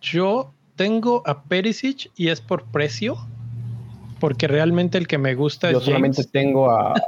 [0.00, 3.16] Yo tengo a Perisic y es por precio,
[4.20, 6.94] porque realmente el que me gusta Yo solamente tengo a...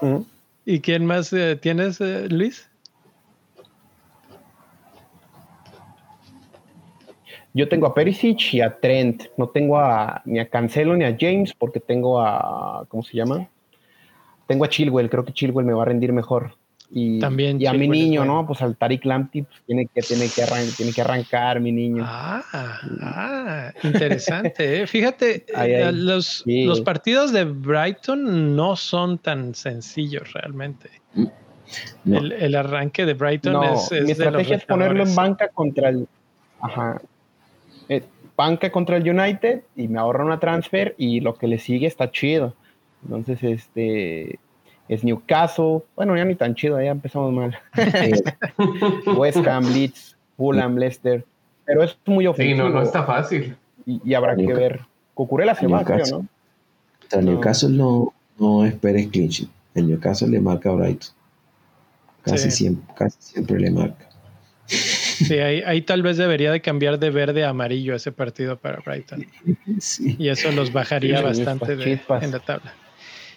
[0.70, 2.68] ¿Y quién más eh, tienes, eh, Luis?
[7.54, 9.28] Yo tengo a Perisic y a Trent.
[9.38, 12.84] No tengo a, ni a Cancelo ni a James porque tengo a.
[12.90, 13.48] ¿Cómo se llama?
[14.46, 15.08] Tengo a Chilwell.
[15.08, 16.58] Creo que Chilwell me va a rendir mejor.
[16.90, 18.46] Y, También y a mi niño, ¿no?
[18.46, 20.42] Pues al Tariq Lamptey pues, tiene, que, tiene, que
[20.76, 22.02] tiene que arrancar, mi niño.
[22.06, 22.42] Ah,
[23.02, 24.82] ah interesante.
[24.82, 24.86] ¿eh?
[24.86, 30.90] Fíjate, eh, Los, los partidos de Brighton no son tan sencillos realmente.
[32.06, 36.08] El, arranque de Brighton es, Mi estrategia es ponerlo en banca contra el.
[36.60, 37.00] Ajá
[37.88, 38.02] eh,
[38.36, 42.10] banca contra el United y me ahorra una transfer y lo que le sigue está
[42.10, 42.54] chido.
[43.02, 44.38] Entonces, este
[44.88, 45.80] es Newcastle.
[45.96, 47.58] Bueno, ya ni tan chido, ya empezamos mal.
[49.16, 51.24] West Ham, Leeds, Fulham, Leicester.
[51.64, 52.56] Pero es muy ofensivo.
[52.56, 53.56] Sí, no, no está fácil.
[53.84, 54.80] Y, habrá que ver.
[55.14, 56.26] Cucurella se va, creo, ¿no?
[57.10, 59.48] El Newcastle no, no esperes clinch.
[59.74, 61.10] El Newcastle le marca a Brighton.
[62.22, 64.08] Casi, siempre, casi siempre le marca.
[64.66, 69.26] Sí, ahí, tal vez debería de cambiar de verde a amarillo ese partido para Brighton.
[70.18, 72.74] Y eso los bajaría bastante en la tabla.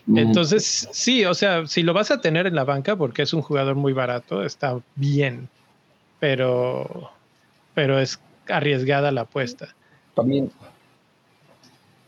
[0.07, 3.41] Entonces, sí, o sea, si lo vas a tener en la banca porque es un
[3.41, 5.47] jugador muy barato, está bien,
[6.19, 7.11] pero,
[7.73, 9.75] pero es arriesgada la apuesta.
[10.15, 10.51] También,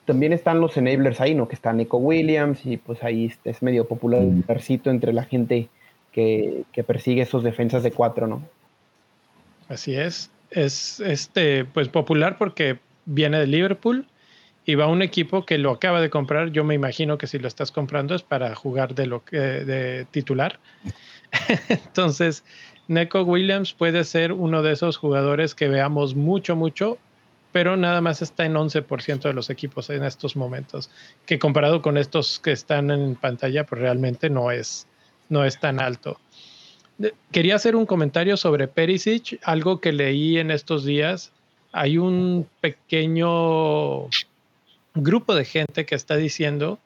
[0.06, 1.48] también están los enablers ahí, ¿no?
[1.48, 5.70] Que está Nico Williams y pues ahí es medio popularcito entre la gente
[6.12, 8.44] que, que persigue esos defensas de cuatro, ¿no?
[9.70, 10.30] Así es.
[10.52, 14.08] Es este, pues popular porque viene de Liverpool
[14.66, 16.52] y va un equipo que lo acaba de comprar.
[16.52, 20.60] Yo me imagino que si lo estás comprando es para jugar de, titular.
[21.70, 22.44] Entonces,
[22.88, 26.98] Neko Williams puede ser uno de esos jugadores que veamos mucho, mucho,
[27.52, 30.90] pero nada más está en 11% de los equipos en estos momentos,
[31.26, 34.88] que comparado con estos que están en pantalla, pues realmente no es,
[35.30, 36.20] no es tan alto.
[37.32, 41.32] Quería hacer un comentario sobre Perisic, algo que leí en estos días.
[41.72, 44.10] Hay un pequeño
[44.94, 46.80] grupo de gente que está diciendo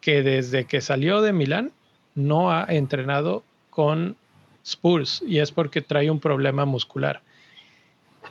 [0.00, 1.72] que desde que salió de Milán
[2.14, 4.16] no ha entrenado con
[4.64, 7.22] Spurs y es porque trae un problema muscular.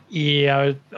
[0.09, 0.45] Y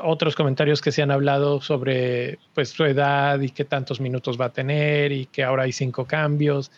[0.01, 4.45] otros comentarios que se han hablado sobre pues, su edad y qué tantos minutos va
[4.45, 6.71] a tener y que ahora hay cinco cambios.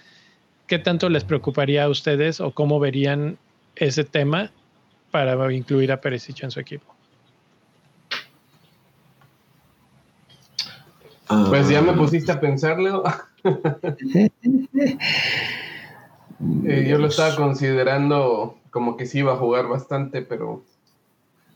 [0.68, 3.38] ¿Qué tanto les preocuparía a ustedes o cómo verían
[3.76, 4.52] ese tema
[5.12, 6.95] para incluir a Perisic en su equipo.
[11.28, 13.04] Pues ya me pusiste a pensarlo.
[16.68, 20.64] Eh, yo lo estaba considerando como que sí iba a jugar bastante, pero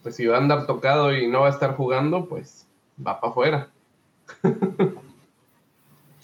[0.01, 2.65] pues si va a andar tocado y no va a estar jugando, pues
[3.05, 3.67] va para afuera.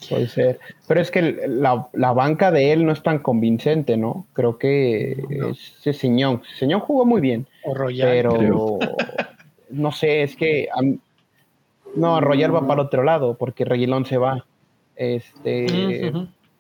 [0.10, 0.60] Puede ser.
[0.88, 4.25] Pero es que la, banca de él no es tan convincente, ¿no?
[4.34, 5.21] Creo que
[5.84, 6.41] es Señón.
[6.58, 7.47] Señón jugó muy bien.
[7.63, 8.10] O Royal.
[8.10, 8.79] Pero
[9.69, 10.67] no sé, es que.
[11.95, 14.45] No, Royal va para otro lado porque Reguilón se va.
[14.95, 16.12] Este.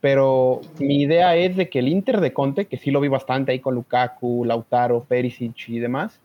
[0.01, 3.51] Pero mi idea es de que el Inter de Conte, que sí lo vi bastante
[3.51, 6.21] ahí con Lukaku, Lautaro, Perisic y demás.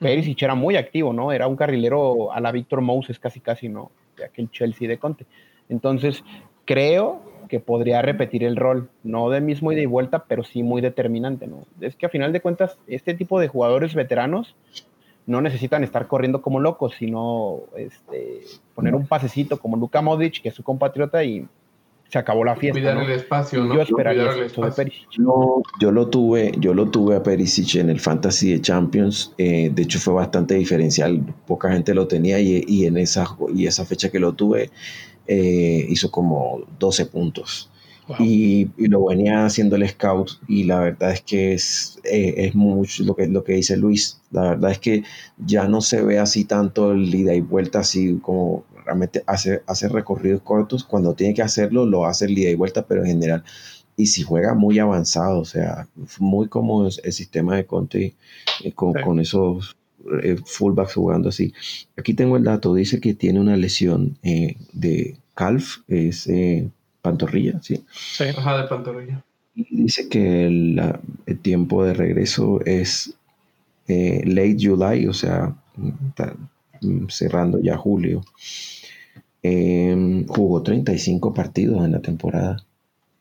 [0.00, 1.30] Perisic era muy activo, ¿no?
[1.30, 3.92] Era un carrilero a la Víctor Moses casi casi, ¿no?
[4.16, 5.26] De aquel Chelsea de Conte.
[5.68, 6.24] Entonces,
[6.64, 10.80] creo que podría repetir el rol, no de mismo ida y vuelta, pero sí muy
[10.80, 11.58] determinante, ¿no?
[11.80, 14.56] Es que a final de cuentas, este tipo de jugadores veteranos
[15.26, 18.40] no necesitan estar corriendo como locos, sino este,
[18.74, 21.46] poner un pasecito como Luka Modric, que es su compatriota, y
[22.10, 22.80] se acabó la fiesta.
[22.80, 23.74] Cuidar el espacio, ¿no?
[23.74, 24.30] Yo esperaría
[25.80, 29.32] Yo, lo tuve, yo lo tuve a Perisic en el Fantasy de Champions.
[29.38, 31.22] Eh, de hecho, fue bastante diferencial.
[31.46, 34.70] Poca gente lo tenía y, en esa, y esa fecha que lo tuve
[35.28, 37.69] eh, hizo como 12 puntos.
[38.18, 43.04] Y, lo venía haciendo el scout y la verdad es que es, eh, es mucho
[43.04, 44.20] lo que, lo que dice Luis.
[44.30, 45.04] La verdad es que
[45.38, 49.88] ya no se ve así tanto el ida y vuelta así como realmente hace, hace
[49.88, 53.44] recorridos cortos, cuando tiene que hacerlo, lo hace el día y vuelta, pero en general.
[53.96, 55.86] Y si juega muy avanzado, o sea,
[56.18, 58.14] muy como el, sistema de Conte
[58.64, 59.76] eh, con, esos
[60.22, 61.52] eh, fullbacks jugando así.
[61.96, 66.26] Aquí tengo el dato, dice que tiene una lesión eh, de calf, es
[67.02, 67.84] pantorrilla, ¿sí?
[67.92, 69.24] Sí, ajá, de pantorrilla.
[69.54, 70.80] Y dice que el,
[71.42, 73.14] tiempo de regreso es
[73.86, 78.22] late July, o sea, mm, cerrando ya julio.
[79.42, 82.64] Em, jugó 35 partidos en la temporada.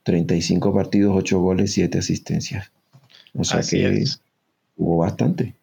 [0.03, 2.71] 35 partidos, 8 goles, 7 asistencias.
[3.33, 4.03] O sea que
[4.75, 5.55] jugó bastante.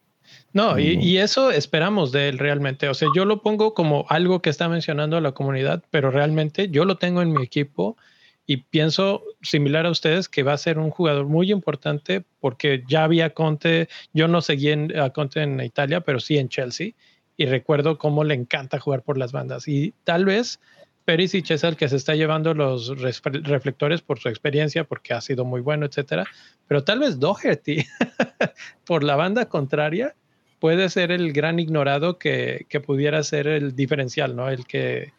[0.57, 2.89] No, y, y, eso esperamos de él realmente.
[2.89, 6.87] O sea, yo lo pongo como algo que está mencionando la comunidad, pero realmente yo
[6.87, 7.99] lo tengo en mi equipo
[8.47, 13.05] y pienso similar a ustedes que va a ser un jugador muy importante porque ya
[13.05, 16.93] había Conte, yo no seguí a Conte en Italia, pero sí en Chelsea
[17.37, 19.69] y recuerdo cómo le encanta jugar por las bandas.
[19.69, 20.59] Y tal vez
[21.05, 25.45] Perisic es el que se está llevando los reflectores por su experiencia, porque ha sido
[25.45, 26.25] muy bueno, etcétera.
[26.67, 27.85] Pero tal vez Doherty,
[28.87, 30.15] por la banda contraria,
[30.59, 34.49] puede ser el gran ignorado que, pudiera ser el diferencial, ¿no?
[34.49, 35.13] El que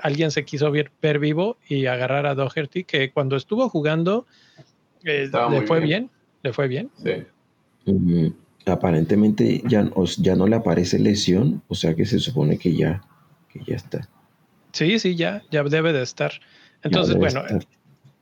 [0.00, 4.26] alguien se quiso ver, vivo y agarrar a Doherty, que cuando estuvo jugando
[5.04, 6.10] eh, le fue bien.
[6.42, 6.90] le fue bien.
[6.96, 7.24] Sí
[8.66, 13.02] aparentemente ya, ya no le aparece lesión, o sea que se supone que ya,
[13.48, 14.08] que ya está.
[14.72, 16.32] Sí, sí, ya, ya debe de estar.
[16.82, 17.42] Entonces, bueno,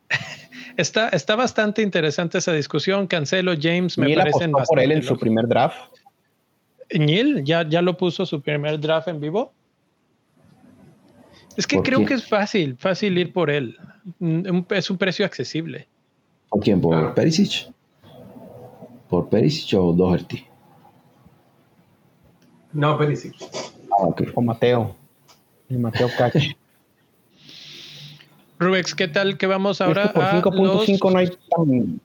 [0.76, 3.06] está, está bastante interesante esa discusión.
[3.06, 4.68] Cancelo, James, me parecen bastante.
[4.68, 5.76] por él en su primer draft?
[6.90, 9.52] Neil, ¿ya, ¿ya lo puso su primer draft en vivo?
[11.56, 13.76] Es que creo que es fácil, fácil ir por él.
[14.70, 15.88] Es un precio accesible.
[16.48, 16.80] ¿Con quién?
[16.80, 17.72] ¿Por Perisic?
[19.08, 20.46] ¿Por Perisic o Doherty?
[22.72, 23.34] No, Perisic.
[23.90, 24.22] Ah, ok.
[24.34, 24.94] O Mateo.
[25.68, 26.56] El Mateo Cachi.
[28.58, 32.00] Rubex, ¿qué tal que vamos ahora por 5.5 no hay tan...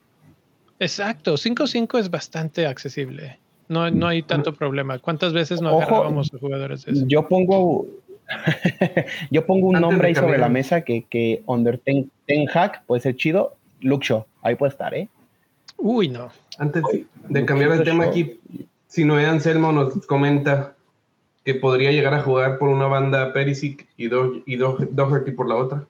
[0.78, 3.38] Exacto, 5.5 es bastante accesible.
[3.68, 4.98] No, no hay tanto problema.
[4.98, 7.04] ¿Cuántas veces no agarrábamos a jugadores de eso?
[7.06, 7.86] Yo pongo
[9.30, 12.10] yo pongo un nombre ahí sobre la mesa que, que under ten,
[12.46, 13.56] hack puede ser chido.
[13.80, 15.08] Luke Shaw, ahí puede estar, ¿eh?
[15.76, 16.30] Uy, no.
[16.58, 16.82] Antes
[17.28, 18.40] de cambiar el tema aquí,
[18.86, 20.74] si Noé Anselmo nos comenta
[21.44, 25.86] que podría llegar a jugar por una banda Perisic y, Doherty por la otra.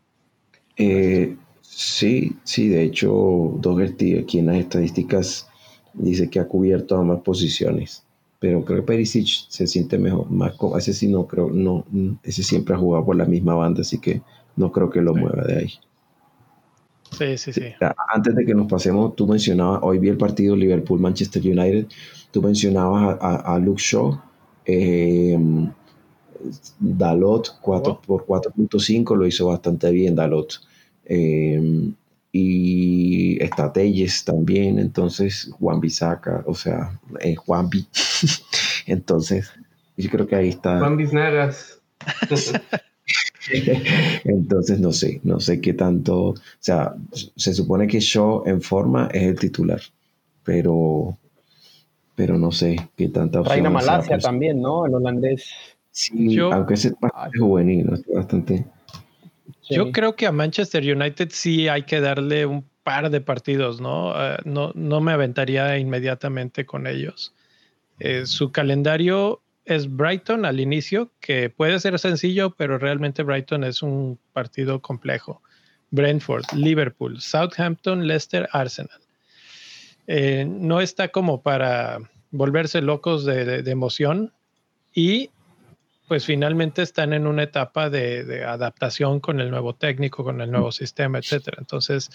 [0.77, 5.49] Eh, sí, sí, de hecho, Doherty aquí en las estadísticas
[5.95, 8.05] dice que ha cubierto ambas posiciones,
[8.39, 11.85] pero creo que Perisic se siente mejor, más ese sí no creo, no,
[12.23, 14.23] ese siempre ha jugado por la misma banda, así que
[14.57, 15.73] no creo que lo mueva de ahí.
[17.11, 17.63] Sí, sí, sí.
[18.13, 21.87] Antes de que nos pasemos, tú mencionabas, hoy vi el partido Liverpool-Manchester United,
[22.33, 24.21] tú mencionabas a, Luke Shaw,
[24.67, 25.39] eh,
[26.79, 30.61] Dalot 4 por 4.5 lo hizo bastante bien Dalot.
[31.05, 31.93] Eh,
[32.37, 37.85] y Estrategies también, entonces Juan Bisaca, o sea, eh, Juan B.
[38.87, 39.53] entonces,
[39.97, 40.81] yo creo que ahí está.
[40.81, 41.81] Juan Biznagas.
[44.25, 46.94] Entonces no sé, no sé qué tanto, o sea,
[47.37, 49.81] se supone que Shaw en forma es el titular,
[50.42, 51.16] pero,
[52.16, 53.57] pero no sé qué tanta opción.
[53.57, 54.87] Reina Malasia también, ¿no?
[54.87, 55.47] El holandés.
[55.90, 58.64] Sí, aunque es bastante juvenil, bastante.
[59.70, 64.12] Yo creo que a Manchester United sí hay que darle un par de partidos, ¿no?
[64.14, 67.35] Eh, no, no me aventaría inmediatamente con ellos.
[67.98, 73.83] Eh, su calendario es Brighton al inicio, que puede ser sencillo, pero realmente Brighton es
[73.83, 75.42] un partido complejo.
[75.90, 79.00] Brentford, Liverpool, Southampton, Leicester, Arsenal.
[80.06, 81.98] Eh, no está como para
[82.31, 84.33] volverse locos de, emoción
[84.92, 85.31] y
[86.09, 90.50] pues finalmente están en una etapa de, de, adaptación con el nuevo técnico, con el
[90.50, 91.57] nuevo sistema, etcétera.
[91.61, 92.11] Entonces,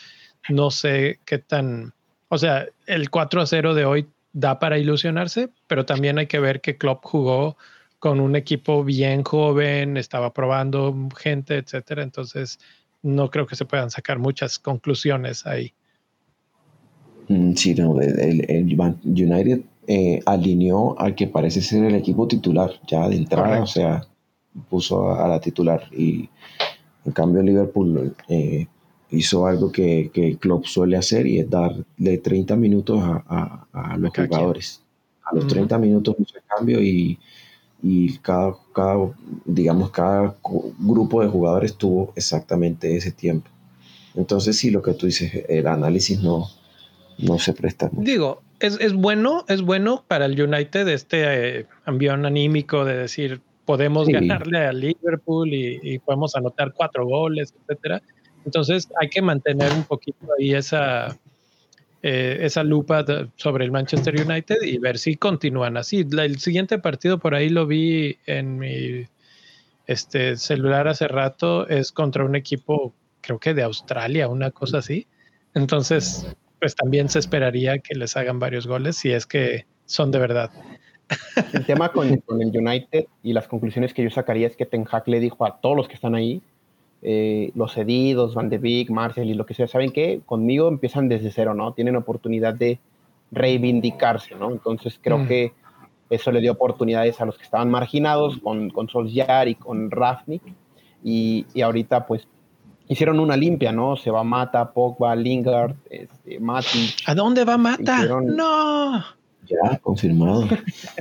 [0.50, 1.94] no sé qué tan,
[2.30, 6.40] o sea, el 4 a 0 de hoy da para ilusionarse, pero también hay que
[6.40, 7.58] ver que Klopp jugó
[8.00, 12.04] con un equipo bien joven, estaba probando gente, etcétera.
[12.04, 12.60] Entonces,
[13.02, 15.74] no creo que se puedan sacar muchas conclusiones ahí.
[17.28, 19.62] Mm, sí, no, el, United
[19.92, 24.06] eh, alineó al que parece ser el equipo titular ya de entrada, o sea,
[24.70, 26.30] puso a, la titular y
[27.06, 28.68] en cambio Liverpool eh,
[29.10, 33.66] hizo algo que, que Klopp suele hacer y es darle 30 minutos a,
[33.98, 34.84] los jugadores.
[35.24, 37.18] A los 30 minutos hizo el cambio y,
[38.22, 39.12] cada, cada,
[39.44, 40.36] digamos, cada
[40.78, 43.50] grupo de jugadores tuvo exactamente ese tiempo.
[44.14, 46.46] Entonces, sí, lo que tú dices, el análisis no,
[47.18, 47.90] no se presta.
[47.92, 54.07] Digo, es, bueno, es bueno para el United este eh, ambiente anímico de decir, podemos
[54.07, 58.01] ganarle a Liverpool y, podemos anotar cuatro goles, etcétera.
[58.45, 61.18] Entonces hay que mantener un poquito ahí esa,
[62.01, 63.05] eh, esa lupa
[63.36, 66.05] sobre el Manchester United y ver si continúan así.
[66.18, 69.05] el siguiente partido por ahí lo vi en mi
[69.86, 75.07] este, celular hace rato, es contra un equipo, creo que de Australia, una cosa así.
[75.53, 76.28] Entonces,
[76.60, 80.51] pues también se esperaría que les hagan varios goles si es que son de verdad.
[81.53, 85.07] El tema con, el United y las conclusiones que yo sacaría es que Ten Hag
[85.07, 86.41] le dijo a todos los que están ahí,
[87.01, 90.22] eh, los cedidos, Van de Beek, Marcel y lo que sea, ¿saben qué?
[90.26, 91.74] Conmigo empiezan desde cero, ¿no?
[91.74, 92.80] Tienen oportunidad de
[93.32, 94.51] reivindicarse, ¿no?
[94.51, 95.28] Entonces creo mm.
[95.28, 95.53] que
[96.10, 100.41] eso le dio oportunidades a los que estaban marginados con, con Solskjaer y con Rafnik
[101.03, 102.28] y, y, ahorita pues
[102.90, 103.96] hicieron una limpia, ¿no?
[103.96, 106.90] Se va Mata, Pogba, Lingard, este, Mati.
[107.06, 108.06] ¿A dónde va Mata?
[108.06, 109.06] No.
[109.48, 110.48] Ya, confirmado.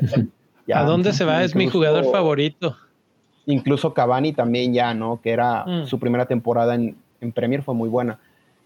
[0.72, 1.42] ¿A dónde se va?
[1.42, 2.76] Es mi jugador favorito.
[3.46, 5.20] Incluso Cavani también ya, ¿no?
[5.22, 5.86] Que era mm.
[5.86, 6.96] su primera temporada en,
[7.34, 8.18] Premier, fue muy buena.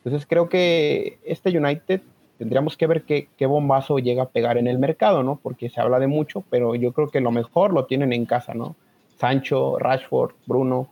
[0.04, 2.02] Entonces creo que este United
[2.38, 5.38] tendríamos que ver qué, bombazo llega a pegar en el mercado, ¿no?
[5.40, 8.52] Porque se habla de mucho, pero yo creo que lo mejor lo tienen en casa,
[8.52, 8.74] ¿no?
[9.16, 10.88] Sancho, Rashford, Bruno.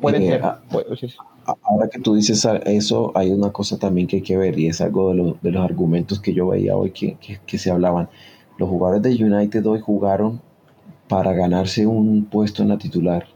[0.00, 0.42] Pueden eh, ser.
[0.44, 0.60] Ah,
[1.62, 4.80] ahora que tú dices eso, hay una cosa también que hay que ver y es
[4.80, 8.08] algo de, los argumentos que yo veía hoy que, se hablaban.
[8.58, 10.40] Los jugadores de United hoy jugaron
[11.08, 13.26] para ganarse un puesto en la titular.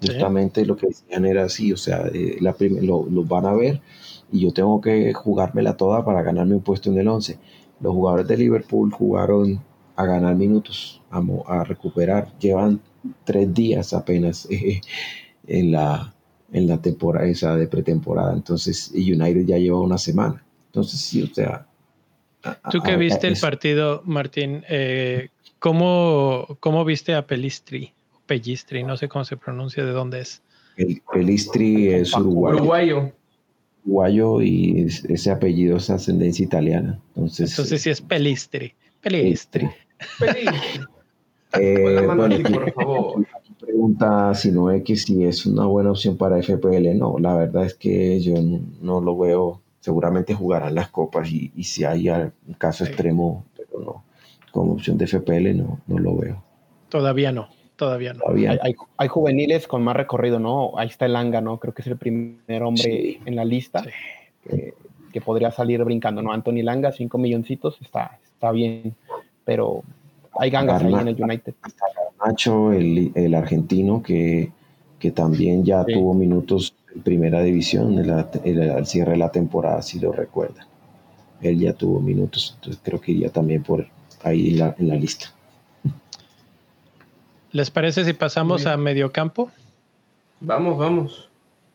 [0.00, 3.80] Justamente lo que decían era así, o sea, eh, la lo, van a ver
[4.30, 7.38] y yo tengo que jugármela toda para ganarme un puesto en el 11.
[7.80, 9.60] Los jugadores de Liverpool jugaron
[9.96, 12.32] a ganar minutos, a, a recuperar.
[12.38, 12.80] Llevan
[13.24, 14.80] tres días apenas eh,
[15.48, 16.14] en la
[16.52, 18.32] en la temporada esa de pretemporada.
[18.32, 20.42] Entonces, United ya lleva una semana.
[20.66, 21.66] Entonces, sí, o sea.
[22.70, 25.28] Tú que viste el partido, Martín, eh,
[25.58, 26.46] ¿cómo,
[26.86, 27.92] viste a Pelistri?
[28.26, 30.42] Pellistri, no sé cómo se pronuncia, de dónde es.
[30.76, 32.56] El Pelistri es uruguayo.
[32.58, 33.12] Uruguayo.
[33.84, 37.00] Uruguayo y ese apellido es ascendencia italiana.
[37.08, 38.74] Entonces, Entonces sí es Pelistri.
[39.00, 39.68] Pelistri.
[40.18, 40.84] Pelistri.
[41.54, 43.26] Eh, por favor
[43.58, 46.96] pregunta si no es que si es una buena opción para FPL.
[46.96, 48.34] No, la verdad es que yo
[48.80, 49.60] no, lo veo.
[49.80, 54.04] Seguramente jugarán las copas y, si hay un caso extremo, pero no.
[54.52, 56.42] Como opción de FPL no, no lo veo.
[56.88, 58.24] Todavía no, todavía no.
[58.96, 60.72] Hay, juveniles con más recorrido, ¿no?
[60.76, 61.58] Ahí está el Anga, ¿no?
[61.58, 63.84] Creo que es el primer hombre en la lista
[65.12, 66.32] que, podría salir brincando, ¿no?
[66.32, 68.94] Anthony Langa, 5 milloncitos, está, está bien,
[69.44, 69.82] pero
[70.38, 71.54] hay gangas ahí en el United.
[72.24, 74.50] Nacho, el, el argentino, que,
[74.98, 80.12] que, también ya tuvo minutos en primera división al cierre de la temporada, si lo
[80.12, 80.66] recuerda.
[81.40, 83.86] Él ya tuvo minutos, entonces creo que iría también por
[84.22, 85.32] ahí en la, en la lista.
[87.52, 89.50] ¿Les parece si pasamos a mediocampo?
[90.40, 91.28] Vamos, vamos.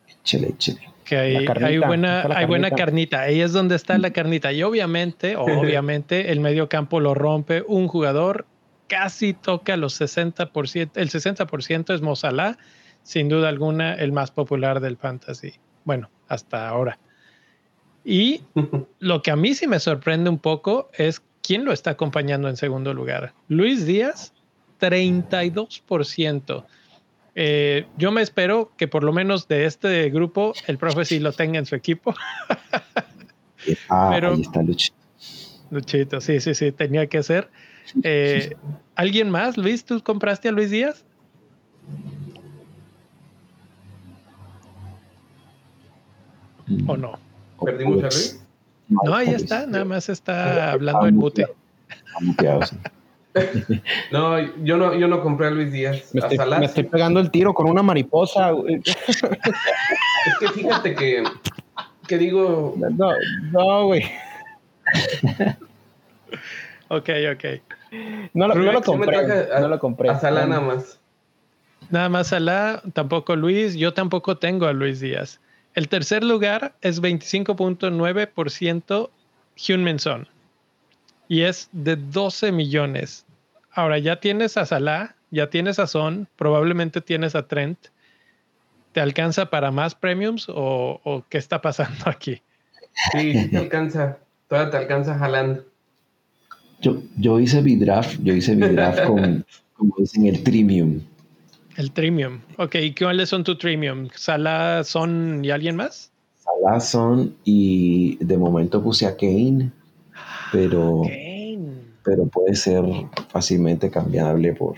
[0.08, 0.80] Échale, échale.
[1.04, 3.22] Que hay, hay buena, hay buena carnita.
[3.22, 4.52] Ahí es donde está la carnita.
[4.52, 8.46] Y obviamente, obviamente, el mediocampo lo rompe un jugador
[8.88, 12.58] casi toca los 60%, el 60% es Mozalá,
[13.02, 15.54] sin duda alguna el más popular del fantasy.
[15.84, 16.98] Bueno, hasta ahora.
[18.04, 18.42] Y
[18.98, 22.56] lo que a mí sí me sorprende un poco es quién lo está acompañando en
[22.56, 23.34] segundo lugar.
[23.48, 24.32] Luis Díaz,
[24.80, 26.64] 32%.
[27.36, 31.32] Eh, yo me espero que por lo menos de este grupo el profe sí lo
[31.32, 32.14] tenga en su equipo.
[33.88, 34.96] ah, Pero, ahí está Luchito.
[35.70, 37.50] Luchito, sí, sí, sí, tenía que ser.
[38.02, 38.56] Eh,
[38.94, 39.84] ¿Alguien más, Luis?
[39.84, 41.04] ¿Tú compraste a Luis Díaz?
[46.86, 47.18] ¿O no?
[47.62, 48.40] ¿Perdimos a Luis?
[48.88, 51.46] No, ahí está, nada más está hablando en mute.
[54.12, 56.14] No, yo no, yo no compré a Luis Díaz.
[56.14, 58.52] Me estoy, pegando el tiro con una mariposa.
[60.26, 61.24] Es que fíjate que,
[62.06, 62.76] que digo.
[62.78, 63.10] No,
[63.50, 64.04] no, güey.
[66.88, 67.44] ok, ok.
[68.32, 69.48] No lo, compré.
[69.60, 70.10] no lo compré.
[70.10, 70.98] A Salah nada más.
[71.90, 73.74] Nada más Salah, tampoco Luis.
[73.74, 75.40] Yo tampoco tengo a Luis Díaz.
[75.74, 79.10] El tercer lugar es 25.9%
[79.56, 79.98] Hyun
[81.28, 83.26] Y es de 12 millones.
[83.72, 87.78] Ahora ya tienes a Salah, ya tienes a Son, probablemente tienes a Trent.
[88.92, 92.40] ¿Te alcanza para más premiums o, qué está pasando aquí?
[93.10, 94.18] Sí, te alcanza.
[94.46, 95.64] Todavía te alcanza jalando.
[96.84, 101.00] Yo, yo hice mi draft, yo hice mi draft con, como dicen, el Trimium.
[101.78, 102.40] El Trimium.
[102.58, 104.10] Ok, ¿y cuáles son tu Trimium?
[104.14, 106.12] ¿Salah, Son y alguien más?
[106.36, 109.70] Salah, Son y de momento puse a Kane,
[110.52, 111.00] pero,
[112.04, 112.84] pero puede ser
[113.30, 114.74] fácilmente cambiable por,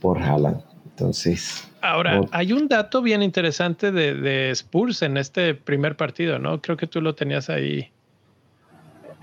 [0.00, 0.62] por Haaland.
[0.86, 1.68] Entonces.
[1.82, 6.62] Ahora, hay un dato bien interesante de, de, Spurs en este primer partido, ¿no?
[6.62, 7.90] Creo que tú lo tenías ahí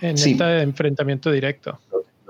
[0.02, 1.80] en este enfrentamiento directo.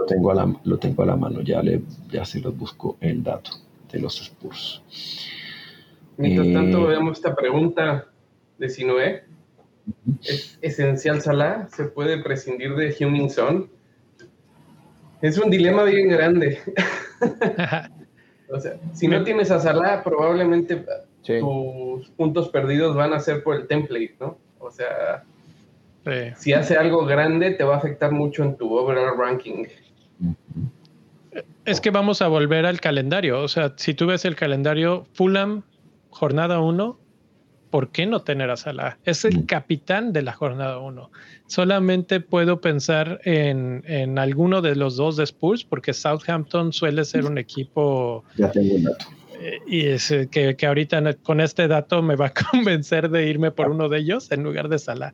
[0.06, 1.82] Lo, tengo a la, lo tengo a la mano, ya, le,
[2.12, 3.52] ya se los busco el dato
[3.92, 4.82] de los Spurs.
[6.18, 8.08] Mientras tanto, eh, veamos esta pregunta
[8.58, 9.24] de Sinoé.
[10.24, 11.68] ¿Es esencial Salah?
[11.70, 13.70] ¿Se puede prescindir de Huming Son?
[15.22, 16.60] Es un dilema bien grande.
[18.50, 20.86] o sea, si no tienes a Salah, probablemente
[21.24, 24.38] tus puntos perdidos van a ser por el template, ¿no?
[24.60, 25.24] O sea,
[26.38, 29.66] si hace algo grande, te va a afectar mucho en tu overall ranking.
[31.66, 33.42] Es que vamos a volver al calendario.
[33.42, 35.64] O sea, si tú ves el calendario, Fulham,
[36.10, 37.00] jornada 1,
[37.70, 38.98] ¿por qué no tener a Salah?
[39.04, 39.46] Es el mm.
[39.46, 41.12] capitán de la jornada 1.
[41.48, 47.26] Solamente puedo pensar en, en, alguno de los dos de Spurs, porque Southampton suele ser
[47.26, 48.24] un equipo.
[48.38, 49.06] Ya tengo el dato.
[49.42, 53.28] Eh, y es eh, que, que, ahorita con este dato me va a convencer de
[53.28, 55.14] irme por uno de ellos en lugar de Salah.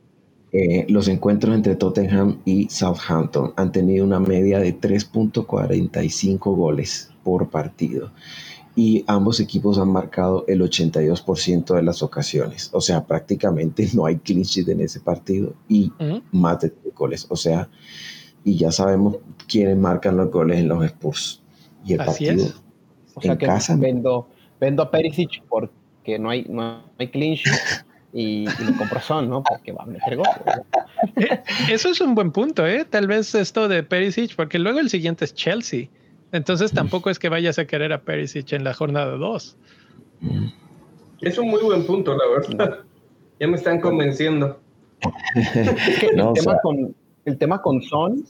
[0.52, 7.48] Eh, los encuentros entre Tottenham y Southampton han tenido una media de 3.45 goles por
[7.48, 8.12] partido
[8.74, 12.70] y ambos equipos han marcado el 82% de las ocasiones.
[12.72, 15.90] O sea, prácticamente no hay clean sheet en ese partido y
[16.32, 17.26] más de goles.
[17.28, 17.68] O sea,
[18.44, 19.16] y ya sabemos
[19.48, 21.42] quiénes marcan los goles en los Spurs.
[21.84, 22.46] Y el partido
[23.14, 23.76] O sea en que casa.
[23.76, 24.28] Vendo,
[24.60, 27.52] vendo a Perisic porque no hay, no hay clean sheet
[28.12, 29.42] y, lo compro son, ¿no?
[29.42, 30.26] Porque va a meter gol.
[31.70, 32.84] Eso es un buen punto, ¿eh?
[32.84, 35.88] Tal vez esto de Perisic, porque luego el siguiente es Chelsea.
[36.30, 39.56] Entonces tampoco es que vayas a querer a Perisic en la jornada 2.
[41.20, 42.80] Es un muy buen punto, la verdad.
[43.40, 44.60] Ya me están convenciendo.
[45.54, 46.94] el, tema con,
[47.24, 48.24] el tema con Son,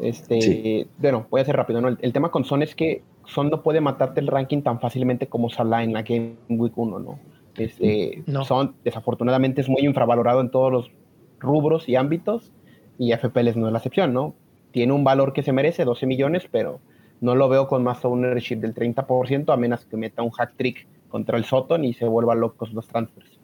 [0.00, 1.88] este, bueno, voy a hacer rápido, ¿no?
[1.88, 5.50] El, tema con Son es que Son no puede matarte el ranking tan fácilmente como
[5.50, 7.18] Salah en la Game Week 1, ¿no?
[7.56, 10.90] Este, Son, desafortunadamente, es muy infravalorado en todos los
[11.38, 12.52] rubros y ámbitos,
[12.98, 14.34] y FPL no es la excepción, ¿no?
[14.74, 16.80] tiene un valor que se merece, 12 millones, pero
[17.20, 20.88] no lo veo con más ownership del 30%, a menos que meta un hack trick
[21.08, 23.38] contra el Soton y se vuelvan locos los transfers.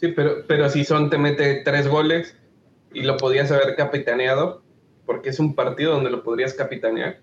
[0.00, 2.34] Sí, pero, pero si Son te mete tres goles
[2.94, 4.62] y lo podías haber capitaneado,
[5.04, 7.20] porque es un partido donde lo podrías capitanear.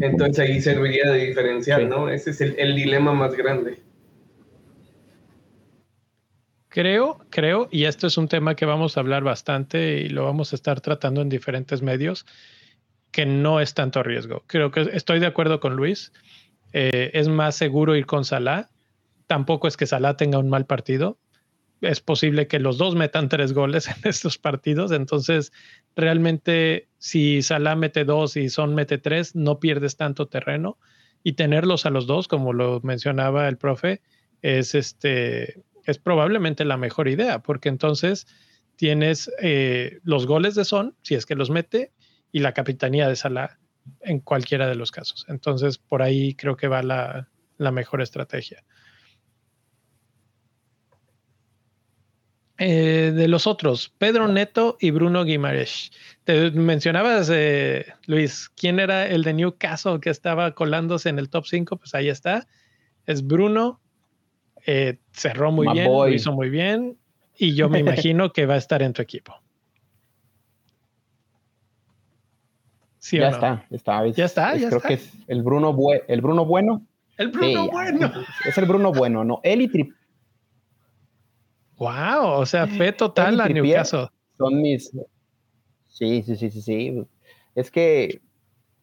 [0.00, 2.08] Entonces ahí serviría de diferencial, ¿no?
[2.08, 3.82] Ese es el dilema más grande.
[6.74, 10.52] Creo, creo, y esto es un tema que vamos a hablar bastante y lo vamos
[10.52, 12.26] a estar tratando en diferentes medios,
[13.12, 14.42] que no es tanto riesgo.
[14.48, 16.12] Creo que estoy de acuerdo con Luis.
[16.72, 18.70] Eh, es más seguro ir con Salah.
[19.28, 21.16] Tampoco es que Salah tenga un mal partido.
[21.80, 24.90] Es posible que los dos metan tres goles en estos partidos.
[24.90, 25.52] Entonces,
[25.94, 30.76] realmente, si Salah mete dos y Son mete tres, no pierdes tanto terreno.
[31.22, 34.02] Y tenerlos a los dos, como lo mencionaba el profe,
[34.42, 38.26] es este es probablemente la mejor idea, porque entonces
[38.76, 41.92] tienes eh, los goles de Son, si es que los mete,
[42.32, 43.58] y la capitanía de Salah
[44.00, 45.24] en cualquiera de los casos.
[45.28, 47.28] Entonces, por ahí creo que va la,
[47.70, 48.64] mejor estrategia.
[52.56, 55.90] Eh, de los otros, Pedro Neto y Bruno Guimaraes.
[56.22, 61.46] Te mencionabas, eh, Luis, ¿quién era el de Newcastle que estaba colándose en el top
[61.46, 61.76] 5?
[61.76, 62.46] Pues ahí está.
[63.06, 63.80] Es Bruno
[64.66, 66.98] eh, cerró muy bien, lo hizo muy bien
[67.36, 69.34] y yo me imagino que va a estar en tu equipo.
[73.00, 75.76] ya, está, está, ya está, ya creo que es el Bruno,
[76.08, 76.86] el Bruno bueno.
[77.16, 78.10] El Bruno bueno.
[78.46, 79.40] Es el Bruno bueno, ¿no?
[79.42, 79.92] Él y Trip.
[81.76, 84.08] Wow, o sea, fe total a Newcastle.
[84.38, 84.90] Son mis.
[85.88, 87.06] Sí, sí, sí, sí, sí.
[87.54, 88.20] Es que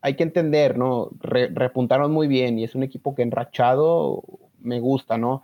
[0.01, 1.09] hay que entender, ¿no?
[1.19, 4.23] repuntaron muy bien y es un equipo que enrachado
[4.59, 5.43] me gusta, ¿no?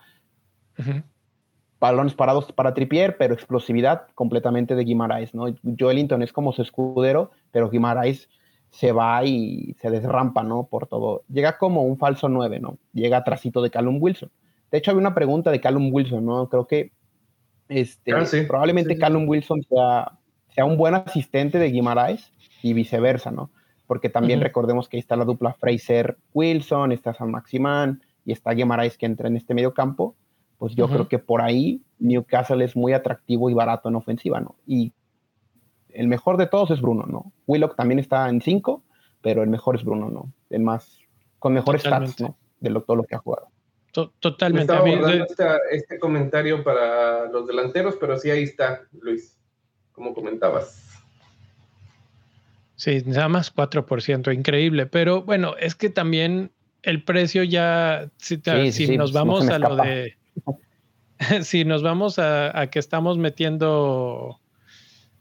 [1.80, 5.46] Balones parados para Tripier, pero explosividad completamente de Guimaraes, ¿no?
[5.80, 8.30] Joelinton es como su escudero, pero Guimaraes
[8.72, 10.68] se va y se desrampa, ¿no?
[10.68, 11.24] Por todo.
[11.30, 12.78] Llega como un falso 9, ¿no?
[12.94, 14.32] Llega atrásito de Callum Wilson.
[14.72, 16.50] De hecho, había una pregunta de Callum Wilson, ¿no?
[16.50, 16.92] Creo que
[17.70, 20.14] este, ah, probablemente Callum Wilson sea,
[20.50, 23.52] sea, un buen asistente de Guimaraes y viceversa, ¿no?
[23.86, 28.98] Porque también recordemos que ahí está la dupla Fraser-Wilson, está San Maximán, y está Guimaraes
[28.98, 30.16] que entra en este medio campo,
[30.58, 34.56] pues yo creo que por ahí Newcastle es muy atractivo y barato en ofensiva, ¿no?
[34.66, 34.94] Y
[35.90, 37.32] el mejor de todos es Bruno, ¿no?
[37.46, 38.84] Willock también está en 5,
[39.22, 40.32] pero el mejor es Bruno, ¿no?
[40.50, 41.00] El más,
[41.40, 42.36] con mejores stats, ¿no?
[42.60, 43.50] De lo, todo lo que ha jugado.
[44.20, 44.74] Totalmente.
[44.84, 49.40] Me estaba este comentario para los delanteros, pero sí ahí está, Luis,
[49.92, 50.84] como comentabas.
[52.76, 54.86] Sí, nada más 4%, increíble.
[54.86, 56.52] Pero bueno, es que también
[56.84, 58.38] el precio ya, si,
[58.98, 60.16] nos vamos a lo de,
[61.42, 64.40] si nos vamos a, que estamos metiendo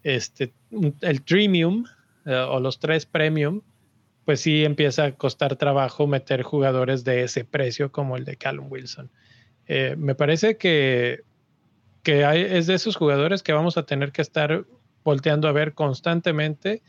[0.02, 0.52] este,
[1.00, 1.84] el premium
[2.24, 3.62] eh, o los tres premium,
[4.24, 8.66] pues sí empieza a costar trabajo meter jugadores de ese precio como el de Callum
[8.70, 9.10] Wilson.
[9.68, 11.22] Eh, me parece que,
[12.02, 14.64] que hay, es de esos jugadores que vamos a tener que estar
[15.04, 16.82] volteando a ver constantemente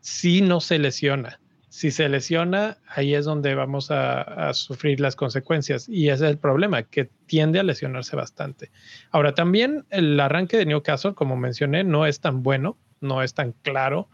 [0.00, 1.40] si no se lesiona.
[1.74, 5.88] Si se lesiona, ahí es donde vamos a, sufrir las consecuencias.
[5.88, 8.70] Y ese es el problema, que tiende a lesionarse bastante.
[9.10, 13.56] Ahora, también el arranque de Newcastle, como mencioné, no es tan bueno, no es tan
[13.62, 14.08] claro.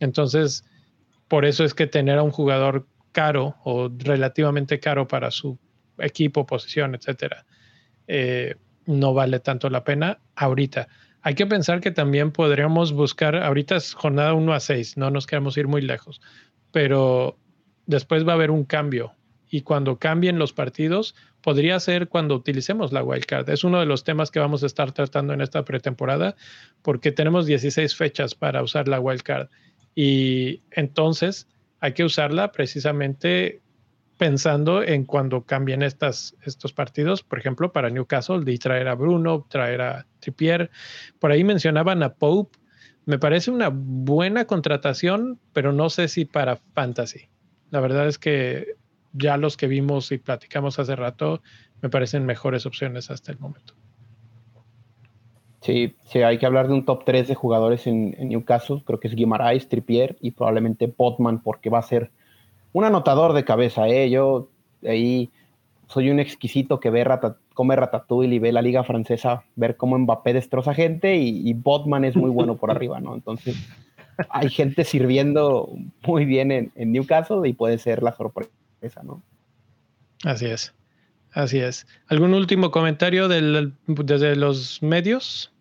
[0.00, 0.64] Entonces,
[1.28, 5.58] por eso es que tener a un jugador caro o relativamente caro para su
[5.98, 7.44] equipo, posición, etcétera,
[8.06, 8.54] eh,
[8.86, 10.88] no vale tanto la pena ahorita.
[11.20, 15.26] Hay que pensar que también podríamos buscar, ahorita es jornada 1 a 6, no nos
[15.26, 16.22] queremos ir muy lejos,
[16.72, 17.38] pero
[17.86, 19.14] después va a haber un cambio
[19.50, 23.50] y cuando cambien los partidos, podría ser cuando utilicemos la wildcard.
[23.50, 26.36] Es uno de los temas que vamos a estar tratando en esta pretemporada
[26.80, 29.48] porque tenemos 16 fechas para usar la wildcard
[29.94, 31.48] y entonces
[31.80, 33.60] hay que usarla precisamente
[34.16, 39.46] pensando en cuando cambien estas, estos partidos, por ejemplo, para Newcastle, de traer a Bruno,
[39.50, 40.70] traer a Trippier.
[41.18, 42.56] Por ahí mencionaban a Pope.
[43.04, 47.28] Me parece una buena contratación, pero no sé si para fantasy.
[47.70, 48.76] La verdad es que
[49.12, 51.42] ya los que vimos y platicamos hace rato
[51.80, 53.74] me parecen mejores opciones hasta el momento.
[55.62, 58.82] Sí, sí, hay que hablar de un top 3 de jugadores en, Newcastle.
[58.84, 62.10] Creo que es Guimaraes, Trippier y probablemente Potman, porque va a ser
[62.72, 64.10] un anotador de cabeza, ¿eh?
[64.10, 64.48] Yo
[64.84, 65.30] ahí
[65.86, 67.04] soy un exquisito que ve
[67.52, 72.16] come ratatouille y ve la liga francesa, ver cómo Mbappé destroza gente y, Botman es
[72.16, 73.14] muy bueno por arriba, ¿no?
[73.14, 73.56] Entonces,
[74.28, 75.70] hay gente sirviendo
[76.06, 79.22] muy bien en, Newcastle y puede ser la sorpresa, ¿no?
[80.24, 80.74] Así es,
[81.32, 81.86] así es.
[82.08, 85.52] ¿Algún último comentario desde los medios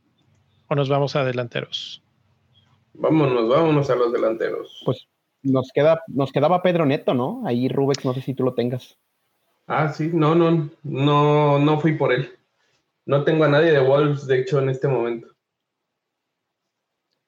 [0.67, 2.01] o nos vamos a delanteros?
[2.93, 4.81] Vámonos, vámonos a los delanteros.
[4.85, 5.07] Pues
[5.43, 7.41] nos, queda, nos quedaba Pedro Neto, ¿no?
[7.45, 8.97] Ahí Rubex, no sé si tú lo tengas.
[9.73, 12.37] Ah, sí, no, no, no, no fui por él.
[13.05, 15.29] No tengo a nadie de Wolves, de hecho, en este momento.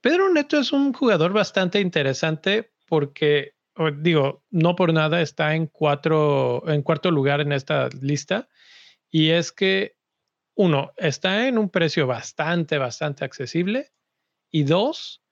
[0.01, 3.53] Pedro Neto es un jugador bastante interesante porque,
[3.99, 8.49] digo, no por nada está en cuatro, en cuarto lugar en esta lista.
[9.09, 9.95] Y es que,
[10.53, 13.93] uno, está en un precio bastante, bastante accesible.
[14.51, 15.23] Y dos,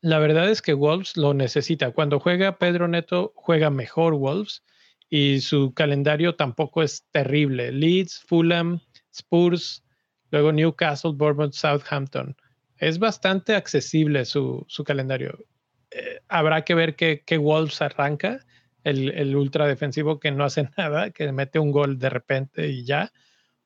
[0.00, 1.90] la verdad es que Wolves lo necesita.
[1.90, 4.64] Cuando juega Pedro Neto, juega mejor Wolves
[5.10, 7.72] y su calendario tampoco es terrible.
[7.72, 8.80] Leeds, Fulham,
[9.12, 9.84] Spurs,
[10.30, 12.36] luego Newcastle, Bournemouth, Southampton.
[12.78, 15.44] Es bastante accesible su, calendario.
[15.90, 18.46] Eh, habrá que ver qué, Wolves arranca,
[18.84, 22.84] el, el ultra defensivo que no hace nada, que mete un gol de repente y
[22.84, 23.12] ya,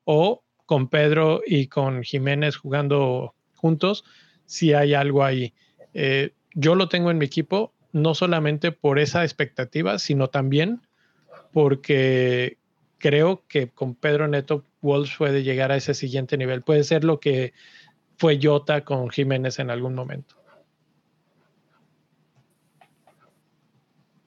[0.03, 4.03] o con Pedro y con Jiménez jugando juntos,
[4.45, 5.53] si hay algo ahí.
[5.93, 10.81] Eh, yo lo tengo en mi equipo no solamente por esa expectativa, sino también
[11.55, 12.57] porque
[12.97, 16.63] creo que con Pedro Neto Wolves puede llegar a ese siguiente nivel.
[16.63, 17.53] Puede ser lo que
[18.17, 20.35] fue Jota con Jiménez en algún momento.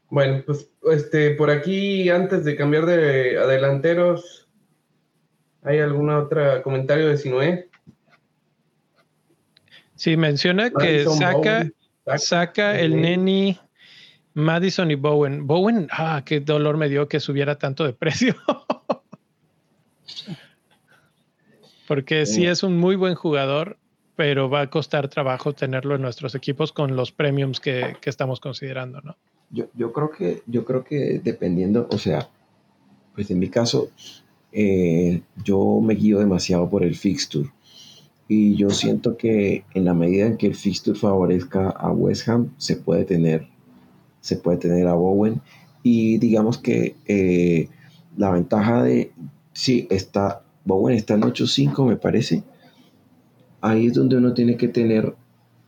[0.08, 4.48] Bueno, pues este, por aquí, antes de cambiar de adelanteros,
[5.64, 7.68] ¿hay algún otro comentario de Sinué?
[9.96, 11.68] Sí, menciona que saca,
[12.16, 13.60] saca el Neni,
[14.38, 15.46] Madison y Bowen.
[15.46, 18.36] Bowen, ah, qué dolor me dio que subiera tanto de precio.
[21.88, 23.78] Porque sí es un muy buen jugador,
[24.14, 29.00] pero va a costar trabajo tenerlo en nuestros equipos con los premiums que, estamos considerando,
[29.00, 29.16] ¿no?
[29.50, 32.28] Yo, yo, creo que, yo creo que dependiendo, o sea,
[33.14, 33.90] pues en mi caso,
[34.52, 37.50] eh, yo me guío demasiado por el fixture.
[38.28, 42.52] Y yo siento que en la medida en que el fixture favorezca a West Ham,
[42.58, 43.48] se puede tener,
[44.28, 45.40] se puede tener a Bowen.
[45.82, 47.68] Y digamos que eh,
[48.16, 49.12] la ventaja de,
[49.52, 52.42] sí, está, Bowen está en 8-5, me parece.
[53.62, 55.14] Ahí es donde uno tiene que tener,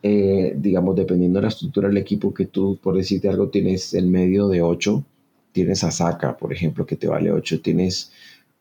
[0.03, 4.09] eh, digamos, dependiendo de la estructura del equipo, que tú, por decirte algo, tienes el
[4.09, 5.03] medio de 8,
[5.53, 8.13] tienes a Saka, por ejemplo, que te vale 8, tienes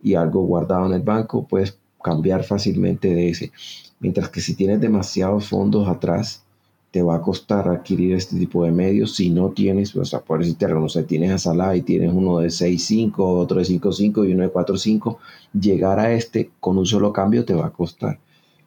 [0.02, 3.52] y algo guardado en el banco, puedes cambiar fácilmente de ese.
[4.00, 6.46] Mientras que si tienes demasiados fondos atrás,
[6.92, 10.40] te va a costar adquirir este tipo de medios si no tienes, o sea, por
[10.40, 14.28] decirte algo, no sé, tienes a Salah y tienes uno de 6.5, otro de 5.5
[14.28, 15.18] y uno de 4.5,
[15.54, 18.20] llegar a este con un solo cambio te va a costar.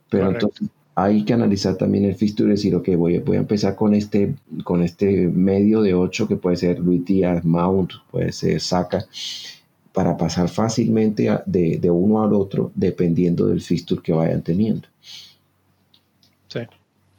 [0.08, 3.74] Pero entonces hay que analizar también el fixture y decir, ok, voy, voy a empezar
[3.74, 8.60] con este, con este medio de 8 que puede ser Luis Díaz, Mount, puede ser
[8.60, 9.04] Saka,
[9.92, 14.86] para pasar fácilmente de, de uno al otro dependiendo del fixture que vayan teniendo.
[16.48, 16.60] Sí.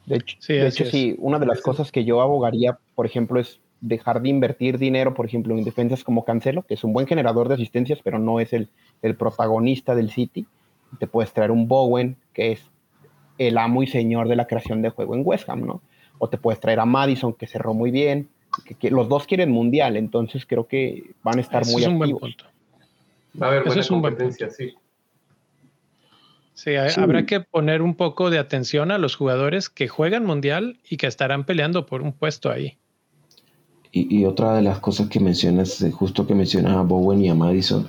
[0.06, 3.40] De hecho, sí, de hecho sí, una de las cosas que yo abogaría, por ejemplo,
[3.40, 7.06] es dejar de invertir dinero, por ejemplo, en defensas como Cancelo, que es un buen
[7.06, 8.68] generador de asistencias, pero no es el,
[9.02, 10.46] el protagonista del City.
[10.98, 12.70] Te puedes traer un Bowen, que es
[13.38, 15.82] el amo y señor de la creación de juego en West Ham, ¿no?
[16.18, 18.28] O te puedes traer a Madison, que cerró muy bien,
[18.78, 22.36] que, los dos quieren mundial, entonces creo que van a estar muy activos.
[23.40, 24.74] Va a haber buena competencia, sí.
[26.54, 30.96] Sí, habrá que poner un poco de atención a los jugadores que juegan mundial y
[30.96, 32.78] que estarán peleando por un puesto ahí.
[33.90, 37.34] Y, otra de las cosas que mencionas, eh, justo que mencionas a Bowen y a
[37.34, 37.86] Madison,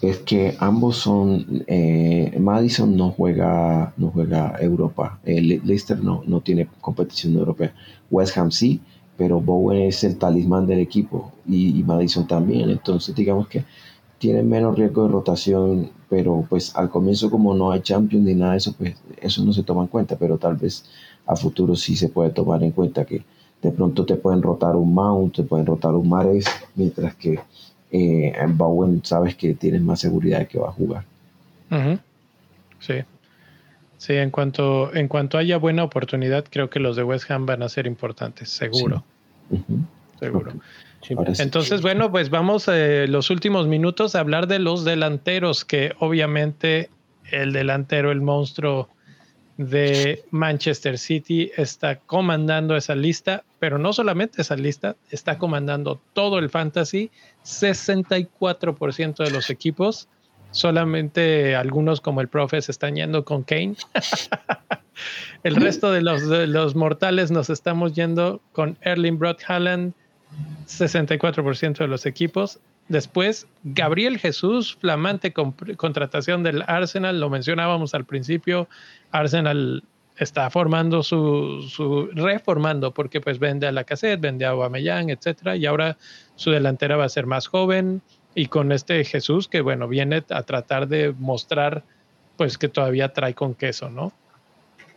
[0.00, 6.68] es que ambos son, eh, Madison no juega, no juega Europa, Leicester no, no tiene
[6.80, 7.74] competición europea,
[8.10, 8.80] West Ham sí,
[9.16, 13.64] pero Bowen es el talismán del equipo y, y Madison también, entonces digamos que
[14.18, 18.52] tienen menos riesgo de rotación, pero pues al comienzo como no hay Champions ni nada
[18.52, 20.84] de eso, pues eso no se toma en cuenta, pero tal vez
[21.24, 23.22] a futuro sí se puede tomar en cuenta que
[23.62, 27.38] de pronto te pueden rotar un Mount, te pueden rotar un Mares, mientras que
[27.92, 31.04] eh, en Bowen sabes que tienes más seguridad de que va a jugar.
[32.80, 32.94] Sí.
[33.98, 37.62] Sí, en cuanto, en cuanto haya buena oportunidad, creo que los de West Ham van
[37.62, 39.04] a ser importantes, seguro.
[40.18, 40.54] Seguro.
[41.08, 46.90] Entonces, bueno, pues vamos eh, los últimos minutos a hablar de los delanteros, que obviamente
[47.30, 48.88] el delantero, el monstruo
[49.56, 56.38] de Manchester City está comandando esa lista, pero no solamente esa lista, está comandando todo
[56.38, 57.10] el fantasy,
[57.44, 60.08] 64% de los equipos,
[60.50, 63.76] solamente algunos como el profe se están yendo con Kane.
[65.44, 69.92] el resto de los, de los mortales nos estamos yendo con Erling Brock Haaland,
[70.66, 72.58] 64% de los equipos.
[72.88, 78.68] Después, Gabriel Jesús, flamante contratación del Arsenal, lo mencionábamos al principio.
[79.12, 79.84] Arsenal
[80.16, 85.56] está formando su, su, reformando porque pues vende a la cassette, vende a Aubameyang, etcétera,
[85.56, 85.96] y ahora
[86.36, 88.02] su delantera va a ser más joven
[88.34, 91.84] y con este Jesús que bueno viene a tratar de mostrar
[92.36, 94.12] pues que todavía trae con queso, ¿no?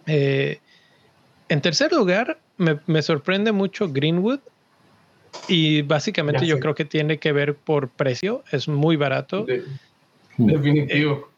[0.05, 0.59] Eh,
[1.47, 4.39] en tercer lugar, me, me, sorprende mucho Greenwood.
[5.47, 9.45] Y básicamente yo creo que tiene que ver por precio, es muy barato.
[10.37, 11.29] definitivo.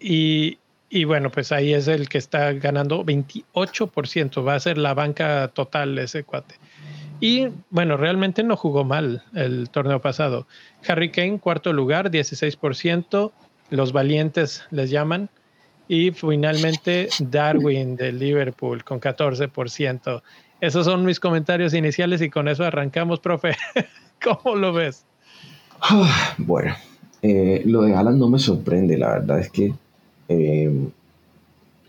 [0.00, 0.58] y,
[0.88, 5.48] y, bueno, pues ahí es el que está ganando 28%, va a ser la banca
[5.48, 6.54] total ese cuate.
[7.20, 10.46] Y bueno, realmente no jugó mal el torneo pasado.
[10.86, 13.32] Harry Kane, cuarto lugar, 16%.
[13.70, 15.30] Los valientes les llaman.
[15.86, 20.22] Y finalmente Darwin de Liverpool con 14%.
[20.64, 23.54] Esos son mis comentarios iniciales y con eso arrancamos, profe.
[24.24, 25.04] ¿Cómo lo ves?
[25.78, 26.74] Ah, bueno,
[27.20, 29.74] eh, lo de Alan no me sorprende, la verdad es que
[30.26, 30.88] eh,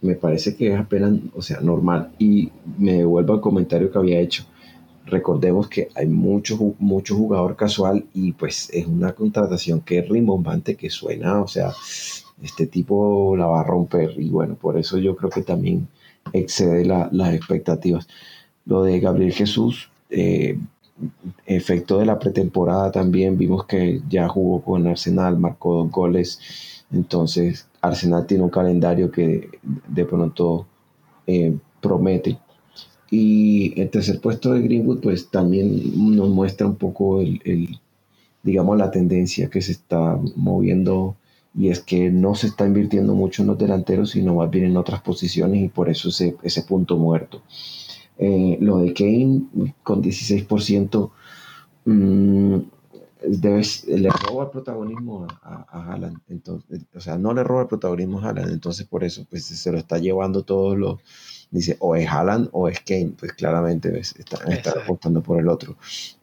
[0.01, 2.11] me parece que es apenas, o sea, normal.
[2.19, 4.43] Y me devuelvo al comentario que había hecho.
[5.05, 10.75] Recordemos que hay mucho, mucho jugador casual y pues es una contratación que es rimbombante,
[10.75, 11.71] que suena, o sea,
[12.43, 15.87] este tipo la va a romper y bueno, por eso yo creo que también
[16.33, 18.05] excede las expectativas.
[18.65, 20.57] Lo de Gabriel Jesús, eh,
[21.45, 26.39] efecto de la pretemporada también, vimos que ya jugó con Arsenal, marcó dos goles,
[26.91, 29.49] entonces Arsenal tiene un calendario que
[29.87, 30.65] de pronto
[31.27, 32.39] eh, promete.
[33.11, 37.79] Y el tercer puesto de Greenwood, pues también nos muestra un poco el,
[38.43, 41.15] digamos, la tendencia que se está moviendo
[41.57, 44.77] y es que no se está invirtiendo mucho en los delanteros, sino más bien en
[44.77, 47.41] otras posiciones y por eso ese, ese punto muerto.
[48.17, 49.41] Eh, lo de Kane
[49.83, 51.11] con 16%
[51.85, 52.59] mmm,
[53.27, 56.17] le roba el protagonismo a, a, Haaland.
[56.29, 58.51] Entonces, o sea, no le roba el protagonismo a Haaland.
[58.51, 60.99] Entonces, por eso pues, se lo está llevando todos los.
[61.51, 63.13] Dice, o es Haaland o es Kane.
[63.17, 64.37] Pues claramente está,
[64.83, 65.77] apostando por el otro.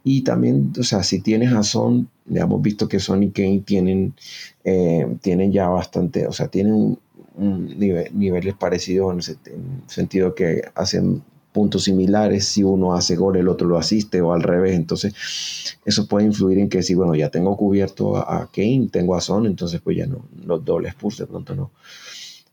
[0.05, 3.63] Y también, o sea, si tienes a Son, ya hemos visto que Son y Kane
[3.65, 4.15] tienen,
[4.65, 6.99] eh, tienen ya bastante, o sea, tienen
[7.35, 11.23] un nivel, niveles parecidos en el sentido que hacen
[11.53, 15.15] puntos similares, si uno hace gol, el otro lo asiste o al revés, entonces
[15.85, 19.47] eso puede influir en que si, bueno, ya tengo cubierto a, Kane, tengo a Son,
[19.47, 21.71] entonces pues ya no, los dobles Spurs de pronto no.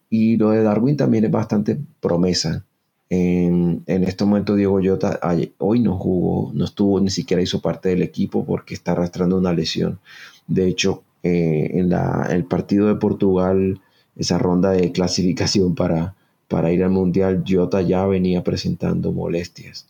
[0.10, 2.66] Y lo de Darwin también es bastante promesa.
[3.12, 5.20] En, en este momento Diego Jota
[5.58, 9.54] hoy no jugó, no estuvo, ni siquiera hizo parte del equipo porque está arrastrando una
[9.54, 10.00] lesión.
[10.48, 13.82] De hecho, eh, en la, el partido de Portugal,
[14.16, 16.16] esa ronda de clasificación para,
[16.50, 19.88] para ir al Mundial, Jota ya venía presentando molestias.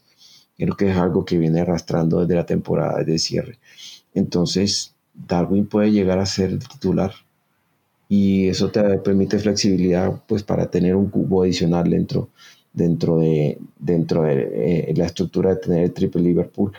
[0.58, 3.58] Creo que es algo que viene arrastrando desde la temporada de cierre.
[4.14, 7.14] Entonces, Darwin puede llegar a ser titular
[8.10, 12.30] y eso te permite flexibilidad pues para tener un cubo adicional dentro,
[12.74, 16.74] dentro, de, dentro de eh, la estructura de tener el triple Liverpool.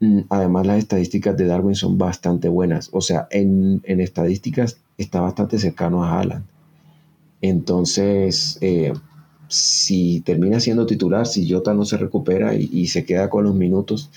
[0.00, 2.88] Mm, además, las estadísticas de Darwin son bastante buenas.
[2.92, 6.44] O sea, en, en estadísticas está bastante cercano a Haaland.
[7.40, 8.92] Entonces, eh,
[9.52, 14.10] si termina siendo titular, si Jota no se recupera y, se queda con los minutos,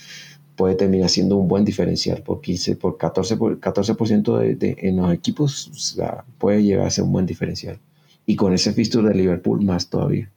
[0.55, 4.95] puede terminar siendo un buen diferencial por 15, por 14, por 14% de, de, en
[4.97, 5.99] los equipos,
[6.37, 7.77] puede llegar a ser un buen diferencial.
[8.25, 10.29] Y con ese fixture de Liverpool más todavía.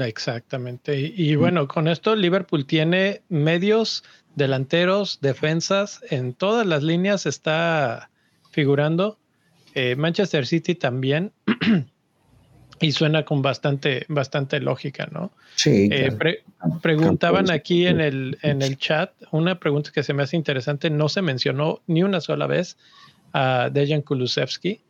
[0.00, 0.98] Exactamente.
[0.98, 4.02] Y, bueno, con esto Liverpool tiene medios,
[4.34, 8.10] delanteros, defensas, en todas las líneas está
[8.50, 9.18] figurando.
[9.74, 11.32] Eh, Manchester City también.
[12.82, 15.30] Y suena con bastante, bastante lógica, ¿no?
[15.54, 15.88] Sí.
[15.90, 16.10] Eh,
[16.82, 20.90] preguntaban aquí en el, en el chat una pregunta que se me hace interesante.
[20.90, 22.76] No se mencionó ni una sola vez
[23.32, 24.80] a Dejan Kulusevski,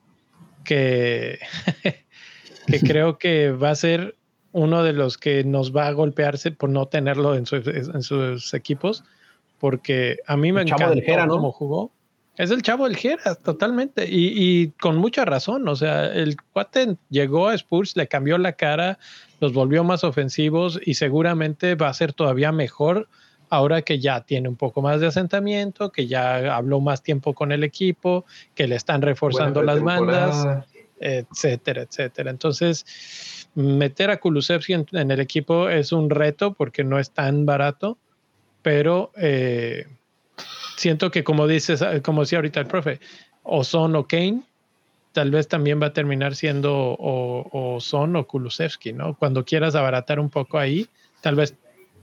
[0.64, 1.38] que,
[2.66, 4.16] que creo que va a ser
[4.52, 9.04] uno de los que nos va a golpearse por no tenerlo en, en sus equipos,
[9.58, 11.92] porque a mí me encanta cómo jugó.
[12.36, 14.06] Es el chavo del Geras, totalmente.
[14.08, 15.68] Y, con mucha razón.
[15.68, 18.98] O sea, el cuate llegó a Spurs, le cambió la cara,
[19.40, 23.08] los volvió más ofensivos y seguramente va a ser todavía mejor
[23.50, 27.52] ahora que ya tiene un poco más de asentamiento, que ya habló más tiempo con
[27.52, 28.24] el equipo,
[28.54, 30.64] que le están reforzando las bandas,
[30.98, 32.30] etcétera, etcétera.
[32.30, 32.86] Entonces,
[33.54, 37.98] meter a Kulusevski en, el equipo es un reto porque no es tan barato,
[38.62, 39.12] pero.
[39.18, 39.86] Eh,
[40.82, 42.98] siento que como dices, ah, como decía ahorita el profe,
[43.44, 44.42] o Son o Kane,
[45.12, 49.16] tal vez también va a terminar siendo o, Son o Kulusevski, ¿no?
[49.16, 50.88] Cuando quieras abaratar un poco ahí,
[51.20, 51.54] tal vez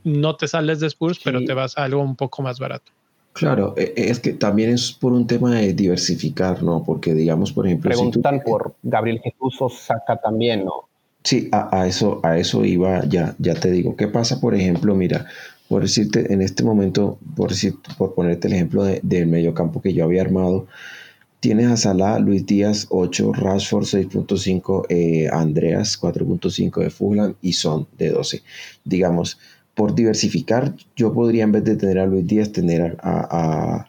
[0.04, 2.92] no te sales de Spurs, pero te vas a algo un poco más barato.
[3.34, 6.84] Claro, e, e, es que también es por un tema de diversificar, ¿no?
[6.84, 7.90] Porque digamos, por ejemplo...
[7.90, 10.90] Preguntan por Gabriel Jesús o Saca también, ¿no?
[11.24, 13.96] Sí, a, a, eso, a eso iba, ya, ya te digo.
[13.96, 14.96] ¿Qué pasa, por ejemplo?
[14.96, 15.26] Mira,
[15.70, 19.94] por decirte, en este momento, por, decir, por ponerte el ejemplo de, del mediocampo que
[19.94, 20.66] yo había armado,
[21.40, 27.88] tienes a Salah, Luis Díaz 8, Rashford 6.5, eh, Andreas 4.5 de Fulham y Son
[28.00, 28.42] de 12.
[28.84, 29.38] Digamos,
[29.76, 33.86] por diversificar, yo podría en vez de tener a Luis Díaz, tener a,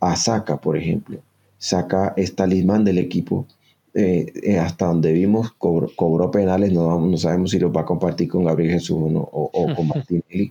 [0.00, 1.18] a, Saka, por ejemplo.
[1.56, 3.46] Saka es talismán del equipo.
[3.94, 8.26] Eh, eh, hasta donde vimos, cobró, penales, no, no, sabemos si los va a compartir
[8.26, 10.50] con Gabriel Jesús o, o, con Martinelli.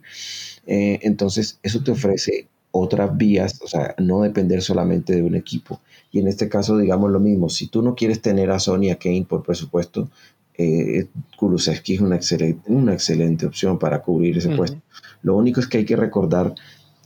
[0.67, 5.81] Eh, entonces, eso te ofrece otras vías, o sea, no depender solamente de un equipo.
[6.11, 9.25] Y en este caso, digamos lo mismo, si tú no quieres tener a Sonia Kane
[9.27, 10.09] por presupuesto,
[10.57, 14.79] eh, Kulusevski es una excelente, una excelente opción para cubrir ese puesto.
[15.23, 16.53] Lo único es que hay que recordar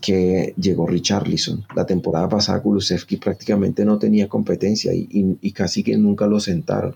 [0.06, 1.66] que llegó Richarlison.
[1.76, 6.96] La temporada pasada Kulusevski prácticamente no tenía competencia y, casi que nunca lo sentaron.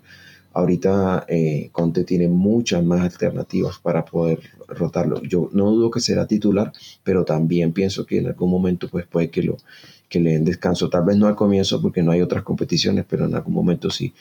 [0.54, 5.24] Ahorita eh, Conte tiene muchas más alternativas para poder rotarlo.
[5.24, 6.72] Yo no dudo que será titular,
[7.04, 9.58] pero también pienso que en algún momento pues puede que, lo,
[10.08, 10.90] que le den descanso.
[10.90, 14.14] Tal vez no al comienzo porque no hay otras competiciones, pero en algún momento sí.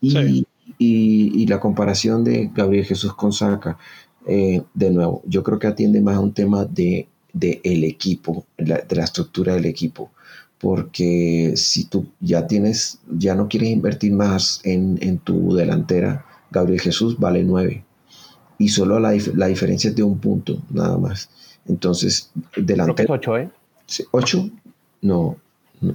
[0.00, 0.44] Y,
[0.78, 3.78] y, la comparación de Gabriel Jesús con Saca,
[4.26, 7.08] eh, de nuevo, yo creo que atiende más a un tema de,
[7.38, 10.10] de el equipo, de la estructura del equipo
[10.58, 16.80] porque si tú ya tienes, ya no quieres invertir más en, en tu delantera, Gabriel
[16.80, 17.84] Jesús vale 9
[18.58, 21.28] y solo la, la, diferencia es de un punto, nada más.
[21.68, 23.12] Entonces, delantera.
[23.12, 23.50] 8, ¿eh?
[24.12, 24.50] 8,
[25.02, 25.36] no,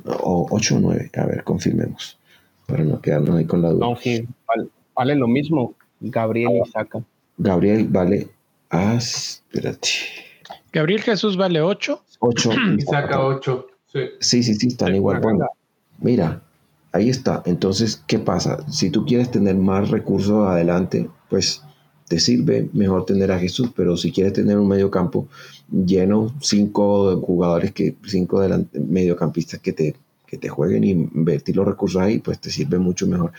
[0.05, 2.19] o 8 o 9, a ver, confirmemos,
[2.67, 3.87] para no quedarnos ahí con la duda.
[3.87, 4.27] No, sí,
[4.95, 7.03] vale, lo mismo, Gabriel y Saca.
[7.37, 8.29] Gabriel vale,
[8.69, 9.89] ah, espérate.
[10.71, 12.03] Gabriel Jesús vale 8.
[12.19, 12.49] 8.
[12.77, 13.67] y saca 8.
[14.19, 15.19] Sí, sí, sí, están igual.
[15.19, 15.47] Bueno,
[15.99, 16.41] mira,
[16.93, 17.43] ahí está.
[17.45, 18.65] Entonces, ¿qué pasa?
[18.69, 21.61] Si tú quieres tener más recursos adelante, pues
[22.07, 25.27] te sirve mejor tener a Jesús, pero si quieres tener un mediocampo
[25.69, 28.41] lleno, cinco jugadores, que cinco
[28.73, 29.95] mediocampistas que te,
[30.25, 33.31] que te jueguen y invertir los recursos ahí, pues te sirve mucho mejor.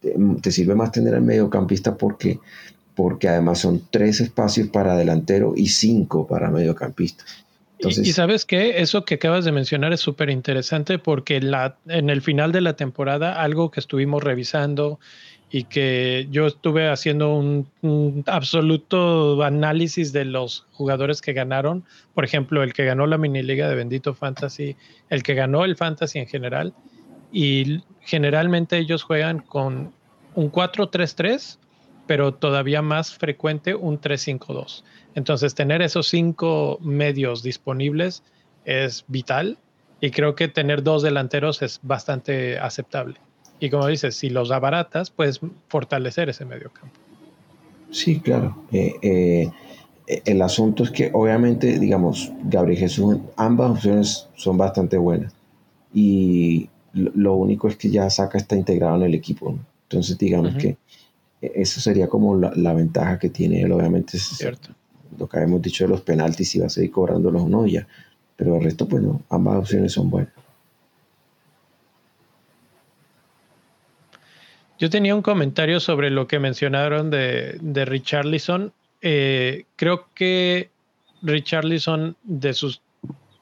[0.00, 2.38] Te, te sirve más tener al mediocampista porque
[2.96, 7.24] porque además son tres espacios para delantero y cinco para mediocampista.
[7.78, 12.22] y, sabes qué, eso que acabas de mencionar es súper interesante porque la, en el
[12.22, 14.98] final de la temporada, algo que estuvimos revisando
[15.50, 21.84] y que yo estuve haciendo un, absoluto análisis de los jugadores que ganaron,
[22.14, 24.74] por ejemplo, el que ganó la mini liga de Bendito Fantasy,
[25.10, 26.72] el que ganó el Fantasy en general,
[27.30, 29.92] y generalmente ellos juegan con
[30.34, 31.58] un 4-3-3,
[32.06, 34.84] pero todavía más frecuente un 3-5-2.
[35.14, 38.22] Entonces, tener esos cinco medios disponibles
[38.64, 39.58] es vital
[40.00, 43.16] y creo que tener dos delanteros es bastante aceptable.
[43.58, 46.94] Y como dices, si los abaratas, puedes fortalecer ese medio campo.
[47.90, 48.56] Sí, claro.
[48.72, 49.50] Eh, eh,
[50.24, 55.32] el asunto es que obviamente, digamos, Gabriel Jesús, ambas opciones son bastante buenas.
[55.94, 59.58] Y lo único es que ya Saca está integrado en el equipo.
[59.84, 60.76] Entonces, digamos que
[61.54, 63.72] eso sería como la, ventaja que tiene él.
[63.72, 64.70] Obviamente, es Cierto.
[65.18, 67.86] lo que habíamos dicho de los penaltis, si va a seguir cobrándolos o no, ya.
[68.36, 70.32] Pero el resto, pues no, ambas opciones son buenas.
[74.78, 78.72] Yo tenía un comentario sobre lo que mencionaron de, de Richarlison.
[79.00, 80.70] Eh, creo que
[81.22, 82.82] Richarlison, de, sus,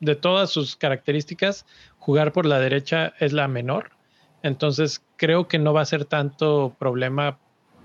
[0.00, 1.66] de todas sus características,
[1.98, 3.90] jugar por la derecha es la menor.
[4.44, 7.38] Entonces creo que no va a ser tanto problema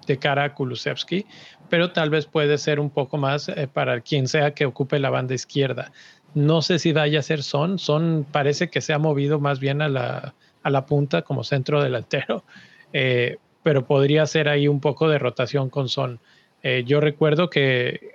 [0.08, 1.26] de cara a Kulusevski,
[1.70, 5.10] pero tal vez puede ser un poco más eh, para quien sea que ocupe la
[5.10, 5.92] banda izquierda.
[6.34, 7.80] No sé si vaya a ser Son.
[7.80, 11.82] Son parece que se ha movido más bien a la, a la punta como centro
[11.82, 12.44] delantero.
[12.92, 16.20] Eh, pero podría ser ahí un poco de rotación con Son.
[16.64, 18.14] Eh, yo recuerdo que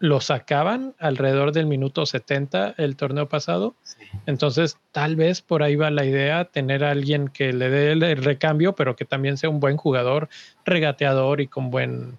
[0.00, 3.76] lo sacaban alrededor del minuto 70 el torneo pasado,
[4.24, 8.24] entonces tal vez por ahí va la idea, tener a alguien que le dé el
[8.24, 10.30] recambio, pero que también sea un buen jugador,
[10.64, 12.18] regateador y con buen,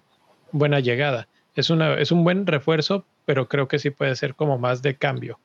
[0.52, 1.26] buena llegada.
[1.56, 4.94] Es, una, es un buen refuerzo, pero creo que sí puede ser como más de
[4.94, 5.40] cambio.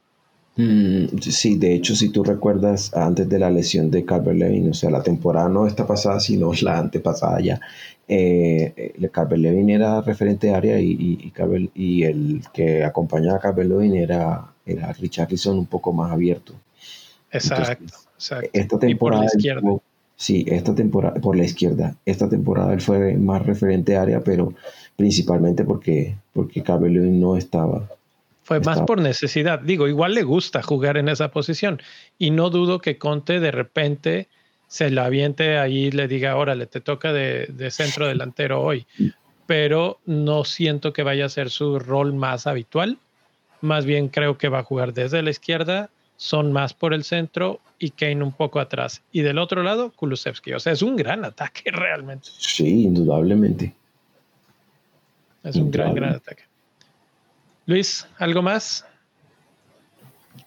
[0.58, 4.74] Mm, sí, de hecho, si tú recuerdas antes de la lesión de Calvert Levin, o
[4.74, 7.62] sea, la temporada no esta pasada, sino la antepasada ya,
[8.08, 11.32] eh, eh Calvert Levin era referente de área y,
[11.76, 16.54] y, el que acompañaba a Calvert Levin era, era Richarlison un poco más abierto.
[17.32, 18.50] Exacto, exacto.
[18.52, 19.22] Esta temporada.
[19.22, 19.78] por la izquierda.
[20.16, 21.96] sí, esta temporada, por la izquierda.
[22.04, 24.56] Esta temporada él fue más referente de área, pero
[24.96, 27.88] principalmente porque, porque Calvert Levin no estaba
[28.48, 29.60] fue más por necesidad.
[29.60, 31.82] Digo, igual le gusta jugar en esa posición
[32.18, 34.30] y no dudo que Conte de repente
[34.68, 38.86] se la aviente ahí y le diga, órale, te toca de, centro delantero hoy.
[39.48, 42.98] Pero no siento que vaya a ser su rol más habitual.
[43.60, 47.60] Más bien creo que va a jugar desde la izquierda, son más por el centro
[47.80, 49.04] y Kane un poco atrás.
[49.12, 50.54] Y del otro lado, Kulusevski.
[50.54, 52.30] O sea, es un gran ataque realmente.
[52.32, 53.76] Sí, indudablemente.
[55.44, 56.47] Es un gran, gran ataque.
[57.68, 58.86] Luis, ¿algo más?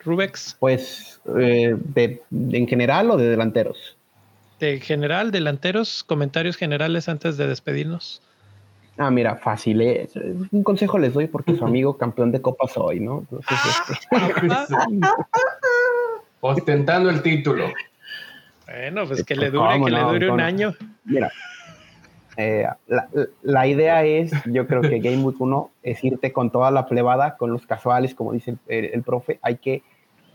[0.03, 0.57] Rubex.
[0.59, 3.99] Pues, eh, ¿en general o de delanteros?
[4.59, 8.23] De general, delanteros, comentarios generales antes de despedirnos.
[8.97, 9.83] Ah, mira, fácil.
[9.83, 10.09] Eh.
[10.51, 13.27] Un consejo les doy porque su amigo campeón de Copa soy, ¿no?
[13.39, 14.17] Este.
[16.41, 17.71] Ostentando el título.
[18.67, 20.75] Bueno, pues que le dure, que le dure un año.
[21.05, 21.31] Mira,
[22.41, 22.67] eh,
[23.43, 27.37] la, idea es, yo creo que Game Week 1 es irte con toda la plebada,
[27.37, 29.83] con los casuales, como dice el, profe, hay que,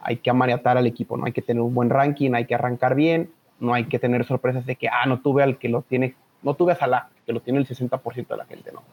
[0.02, 1.26] hay que amariatar al equipo, ¿no?
[1.26, 4.68] Hay que tener un buen ranking, hay que arrancar bien, no hay que tener sorpresas
[4.68, 7.40] de que, ah, no tuve al que lo tiene, no tuve a Salah, que lo
[7.40, 8.84] tiene el 60% de la gente, ¿no?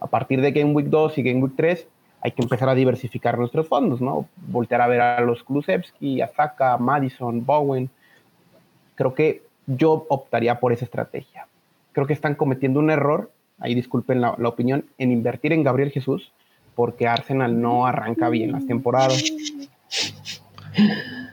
[0.00, 1.86] A partir de Game Week 2 y Game Week 3
[2.22, 4.28] hay que empezar a diversificar nuestros fondos, ¿no?
[4.48, 7.90] Voltear a ver a los Kulusevski, a Saka, Madison, Bowen.
[8.96, 11.46] Creo que yo optaría por esa estrategia
[11.96, 16.30] creo que están cometiendo un error, ahí disculpen la, opinión, en invertir en Gabriel Jesús,
[16.74, 19.32] porque Arsenal no arranca bien las temporadas.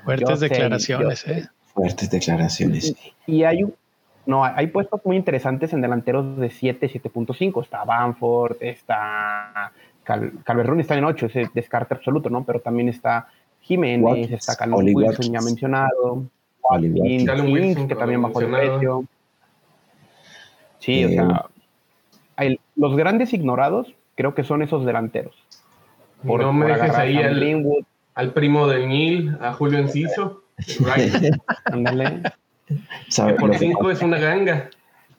[0.05, 1.49] Fuertes declaraciones, ¿eh?
[1.73, 2.95] Fuertes declaraciones.
[3.27, 3.65] Y hay
[4.25, 7.61] no, hay puestos muy interesantes en delanteros de 7, 7.5.
[7.61, 9.73] Está Banford, está
[10.05, 10.31] Cal
[10.79, 12.45] está en 8, ese descarte absoluto, ¿no?
[12.45, 13.27] Pero también está
[13.59, 16.23] Jiménez, está Calum Wilson, ya mencionado.
[17.51, 19.03] Wilson, que también bajó el precio.
[20.83, 21.45] Sí, o sea,
[22.75, 25.33] los grandes ignorados creo que son esos delanteros.
[26.27, 27.17] Por, no me dejes ahí
[28.15, 30.43] al, primo de Neil, a Julio Enciso.
[31.65, 32.21] Ándale.
[33.39, 34.69] por cinco es una ganga.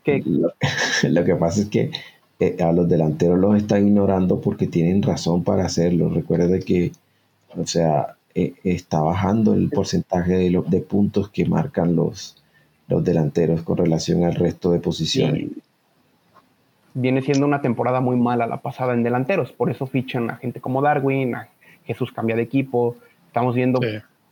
[1.04, 1.90] Lo, que pasa es que
[2.40, 6.10] eh, a los delanteros los está ignorando porque tienen razón para hacerlo.
[6.10, 6.92] Recuerde que,
[7.56, 12.43] o sea, eh, está bajando el porcentaje de, de puntos que marcan los,
[12.89, 15.49] los delanteros con relación al resto de posiciones.
[16.93, 19.53] viene siendo una temporada muy mala la pasada en delanteros.
[19.53, 21.49] Por eso fichan a gente como Darwin, a
[21.87, 22.97] Jesús cambia de equipo.
[23.26, 23.80] Estamos viendo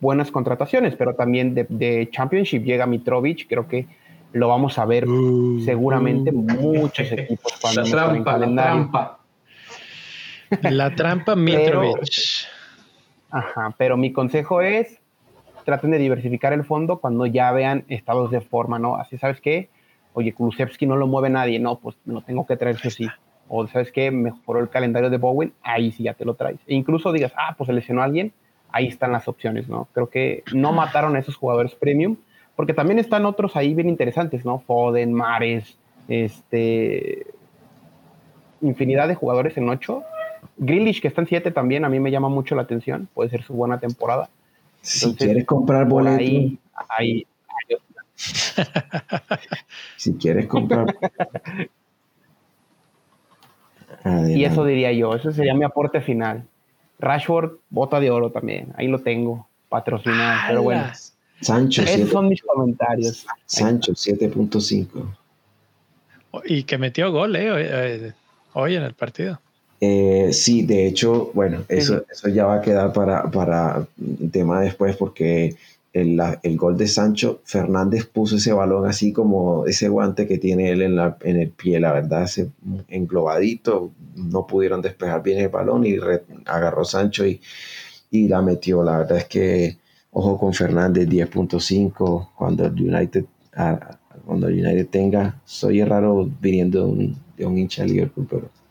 [0.00, 3.48] buenas contrataciones, pero también de, Championship llega Mitrovic.
[3.48, 3.86] Creo que
[4.32, 6.34] lo vamos a ver uh, seguramente uh.
[6.34, 9.18] muchos equipos cuando la trampa, la trampa.
[10.62, 12.46] La trampa Mitrovic.
[13.30, 15.01] ajá, pero mi consejo es
[15.64, 18.96] traten de diversificar el fondo cuando ya vean estados de forma, ¿no?
[18.96, 19.68] Así, ¿sabes qué?
[20.14, 23.08] Oye, Kulusevski no lo mueve nadie, no, pues me lo tengo que traer sí
[23.48, 24.10] O, ¿sabes qué?
[24.10, 26.58] Mejoró el calendario de Bowen, ahí sí ya te lo traes.
[26.66, 28.32] E incluso digas, ah, pues seleccionó a alguien,
[28.70, 29.88] ahí están las opciones, ¿no?
[29.92, 32.16] Creo que no mataron a esos jugadores premium,
[32.56, 34.60] porque también están otros ahí bien interesantes, ¿no?
[34.60, 37.26] Foden, Mares, este.
[38.60, 40.02] Infinidad de jugadores en 8.
[40.58, 43.42] Grealish, que está en 7 también, a mí me llama mucho la atención, puede ser
[43.42, 44.28] su buena temporada.
[44.82, 46.58] Si quieres comprar boleto.
[46.88, 47.26] Ahí,
[49.96, 50.94] si quieres comprar.
[54.28, 56.46] Y eso diría yo, ese sería mi aporte final.
[56.98, 60.84] Rashford, bota de oro también, ahí lo tengo, patrocinado, pero bueno.
[61.40, 63.26] Sancho, esos son mis comentarios.
[63.46, 65.16] Sancho, 7.5.
[66.44, 68.12] Y que metió gol, eh, eh,
[68.52, 69.40] hoy en el partido.
[69.84, 73.84] Eh, sí, de hecho, bueno, eso, eso ya va a quedar para, para
[74.30, 75.56] tema después porque
[75.92, 80.70] el, el, gol de Sancho, Fernández puso ese balón así como ese guante que tiene
[80.70, 82.50] él en, la, en el pie, la verdad, ese
[82.86, 85.96] englobadito, no pudieron despejar bien el balón y
[86.46, 87.40] agarró Sancho y,
[88.12, 88.84] y la metió.
[88.84, 89.78] La verdad es que,
[90.12, 93.24] ojo con Fernández, 10.5, cuando el United...
[94.24, 98.61] cuando el United tenga, soy raro viniendo de un, de un hincha de Liverpool, pero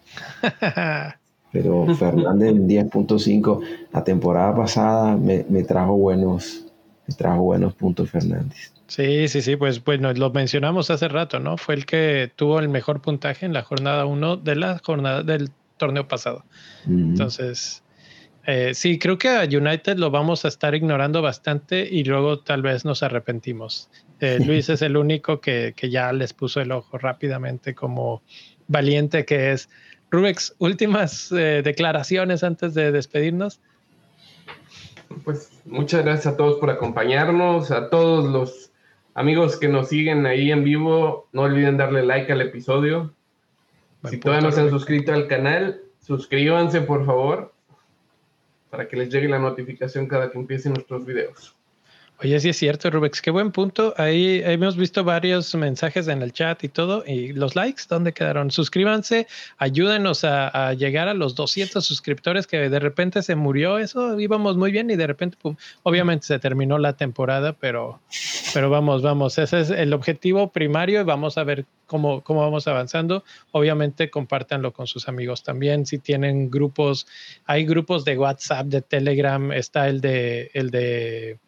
[1.51, 3.61] pero Fernández en 10.5,
[3.93, 6.65] la temporada pasada me, trajo buenos,
[7.07, 8.71] me trajo buenos puntos Fernández.
[8.87, 11.57] Sí, sí, sí, pues bueno, lo mencionamos hace rato, ¿no?
[11.57, 15.49] Fue el que tuvo el mejor puntaje en la jornada 1 de la jornada del
[15.77, 16.43] torneo pasado.
[16.85, 17.83] Entonces,
[18.47, 22.61] eh, sí, creo que a United lo vamos a estar ignorando bastante y luego tal
[22.61, 23.89] vez nos arrepentimos.
[24.19, 28.23] Eh, Luis es el único que, que, ya les puso el ojo rápidamente como
[28.67, 29.69] valiente que es.
[30.11, 33.61] Rubex, últimas eh, declaraciones antes de despedirnos.
[35.23, 38.71] Pues muchas gracias a todos por acompañarnos, a todos los
[39.13, 43.13] amigos que nos siguen ahí en vivo, no olviden darle like al episodio.
[44.09, 47.53] si todavía no se han suscrito al canal, suscríbanse por favor
[48.69, 51.55] para que les llegue la notificación cada que empiecen nuestros videos.
[52.23, 53.95] Oye, sí es cierto, Rubex, qué buen punto.
[53.97, 57.03] Ahí hemos visto varios mensajes en el chat y todo.
[57.07, 58.51] ¿Y los likes dónde quedaron?
[58.51, 59.25] Suscríbanse,
[59.57, 64.19] ayúdenos a, llegar a los 200 suscriptores que de repente se murió eso.
[64.19, 65.35] Íbamos muy bien y de repente,
[65.81, 67.99] obviamente se terminó la temporada, pero,
[68.53, 72.67] pero vamos, vamos, ese es el objetivo primario y vamos a ver cómo, cómo vamos
[72.67, 73.23] avanzando.
[73.51, 75.87] Obviamente compártanlo con sus amigos también.
[75.87, 77.07] Si tienen grupos,
[77.47, 81.39] hay grupos de WhatsApp, de Telegram, está el de, el de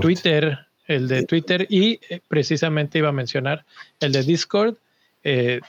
[0.00, 3.64] Twitter, el de Twitter y eh, precisamente iba a mencionar
[4.00, 4.76] el de Discord.
[5.22, 5.60] Eh,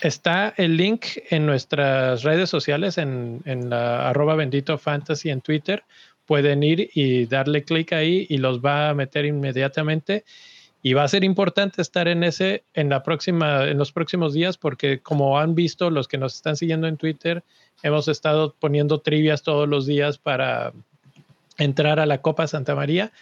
[0.00, 5.84] está el link en nuestras redes sociales, en, en la arroba bendito fantasy en Twitter.
[6.26, 10.24] Pueden ir y darle clic ahí y los va a meter inmediatamente.
[10.82, 14.58] Y va a ser importante estar en ese en la próxima, en los próximos días,
[14.58, 17.42] porque como han visto los que nos están siguiendo en Twitter,
[17.82, 20.72] hemos estado poniendo trivias todos los días para
[21.56, 23.12] entrar a la Copa Santa María.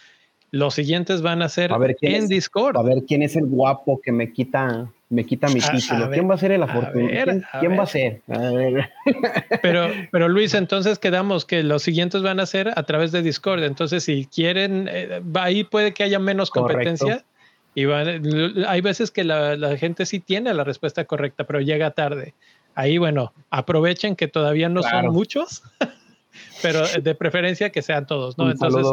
[0.53, 2.77] Los siguientes van a ser en Discord.
[2.77, 6.11] A ver quién es el guapo que me quita, me quita mi título.
[6.11, 7.41] ¿Quién va a ser el afortunado?
[7.59, 8.21] ¿Quién, va a ser?
[9.63, 13.63] Pero, pero Luis, entonces quedamos que los siguientes van a ser a través de Discord.
[13.63, 17.25] Entonces, si quieren, eh, ahí puede que haya menos competencia.
[17.73, 22.35] Y hay veces que la, gente sí tiene la respuesta correcta, pero llega tarde.
[22.75, 25.63] Ahí, bueno, aprovechen que todavía no son muchos,
[26.61, 28.51] pero de preferencia que sean todos, ¿no?
[28.51, 28.85] Entonces,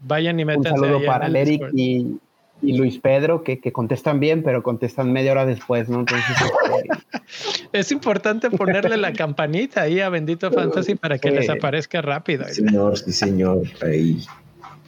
[0.00, 0.72] Vayan y métanse.
[0.72, 2.18] Un saludo para Eric y,
[2.60, 6.00] Luis Pedro, que, contestan bien, pero contestan media hora después, ¿no?
[6.00, 6.26] Entonces,
[7.28, 12.44] este, es importante ponerle la campanita ahí a Bendito Fantasy para que les aparezca rápido.
[12.48, 13.62] señor, sí, señor.
[13.82, 14.18] Ahí,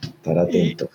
[0.01, 0.89] estar atento.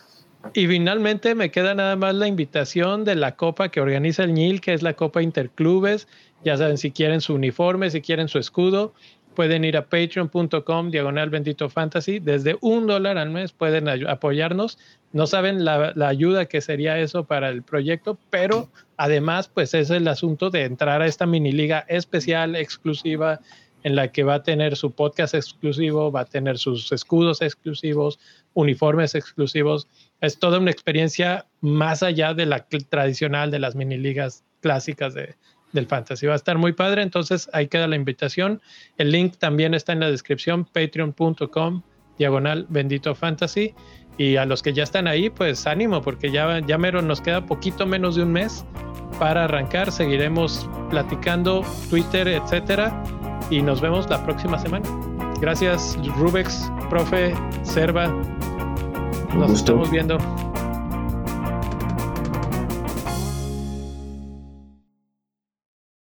[0.54, 4.60] Y, finalmente me queda nada más la invitación de la copa que organiza el NIL,
[4.60, 6.06] que es la Copa Interclubes.
[6.44, 8.92] Ya saben, si quieren su uniforme, si quieren su escudo,
[9.36, 12.18] pueden ir a patreon.com diagonal bendito fantasy.
[12.18, 14.78] Desde un dólar al mes pueden apoyarnos.
[15.12, 20.08] No saben la, ayuda que sería eso para el proyecto, pero además, pues es el
[20.08, 23.38] asunto de entrar a esta mini liga especial, exclusiva,
[23.84, 28.18] en la que va a tener su podcast exclusivo, va a tener sus escudos exclusivos,
[28.54, 29.86] uniformes exclusivos.
[30.20, 35.36] Es toda una experiencia más allá de la tradicional de las mini ligas clásicas de,
[35.76, 36.26] del fantasy.
[36.26, 38.60] Va a estar muy padre, entonces ahí queda la invitación.
[38.98, 41.82] El link también está en la descripción, patreon.com,
[42.18, 43.74] diagonal bendito fantasy.
[44.18, 47.46] Y a los que ya están ahí, pues ánimo, porque ya, ya mero nos queda
[47.46, 48.64] poquito menos de un mes
[49.18, 49.92] para arrancar.
[49.92, 53.02] Seguiremos platicando, Twitter, etcétera.
[53.50, 54.88] Y nos vemos la próxima semana.
[55.40, 58.08] Gracias, Rubex, profe, Serva.
[59.34, 60.18] Nos estamos viendo.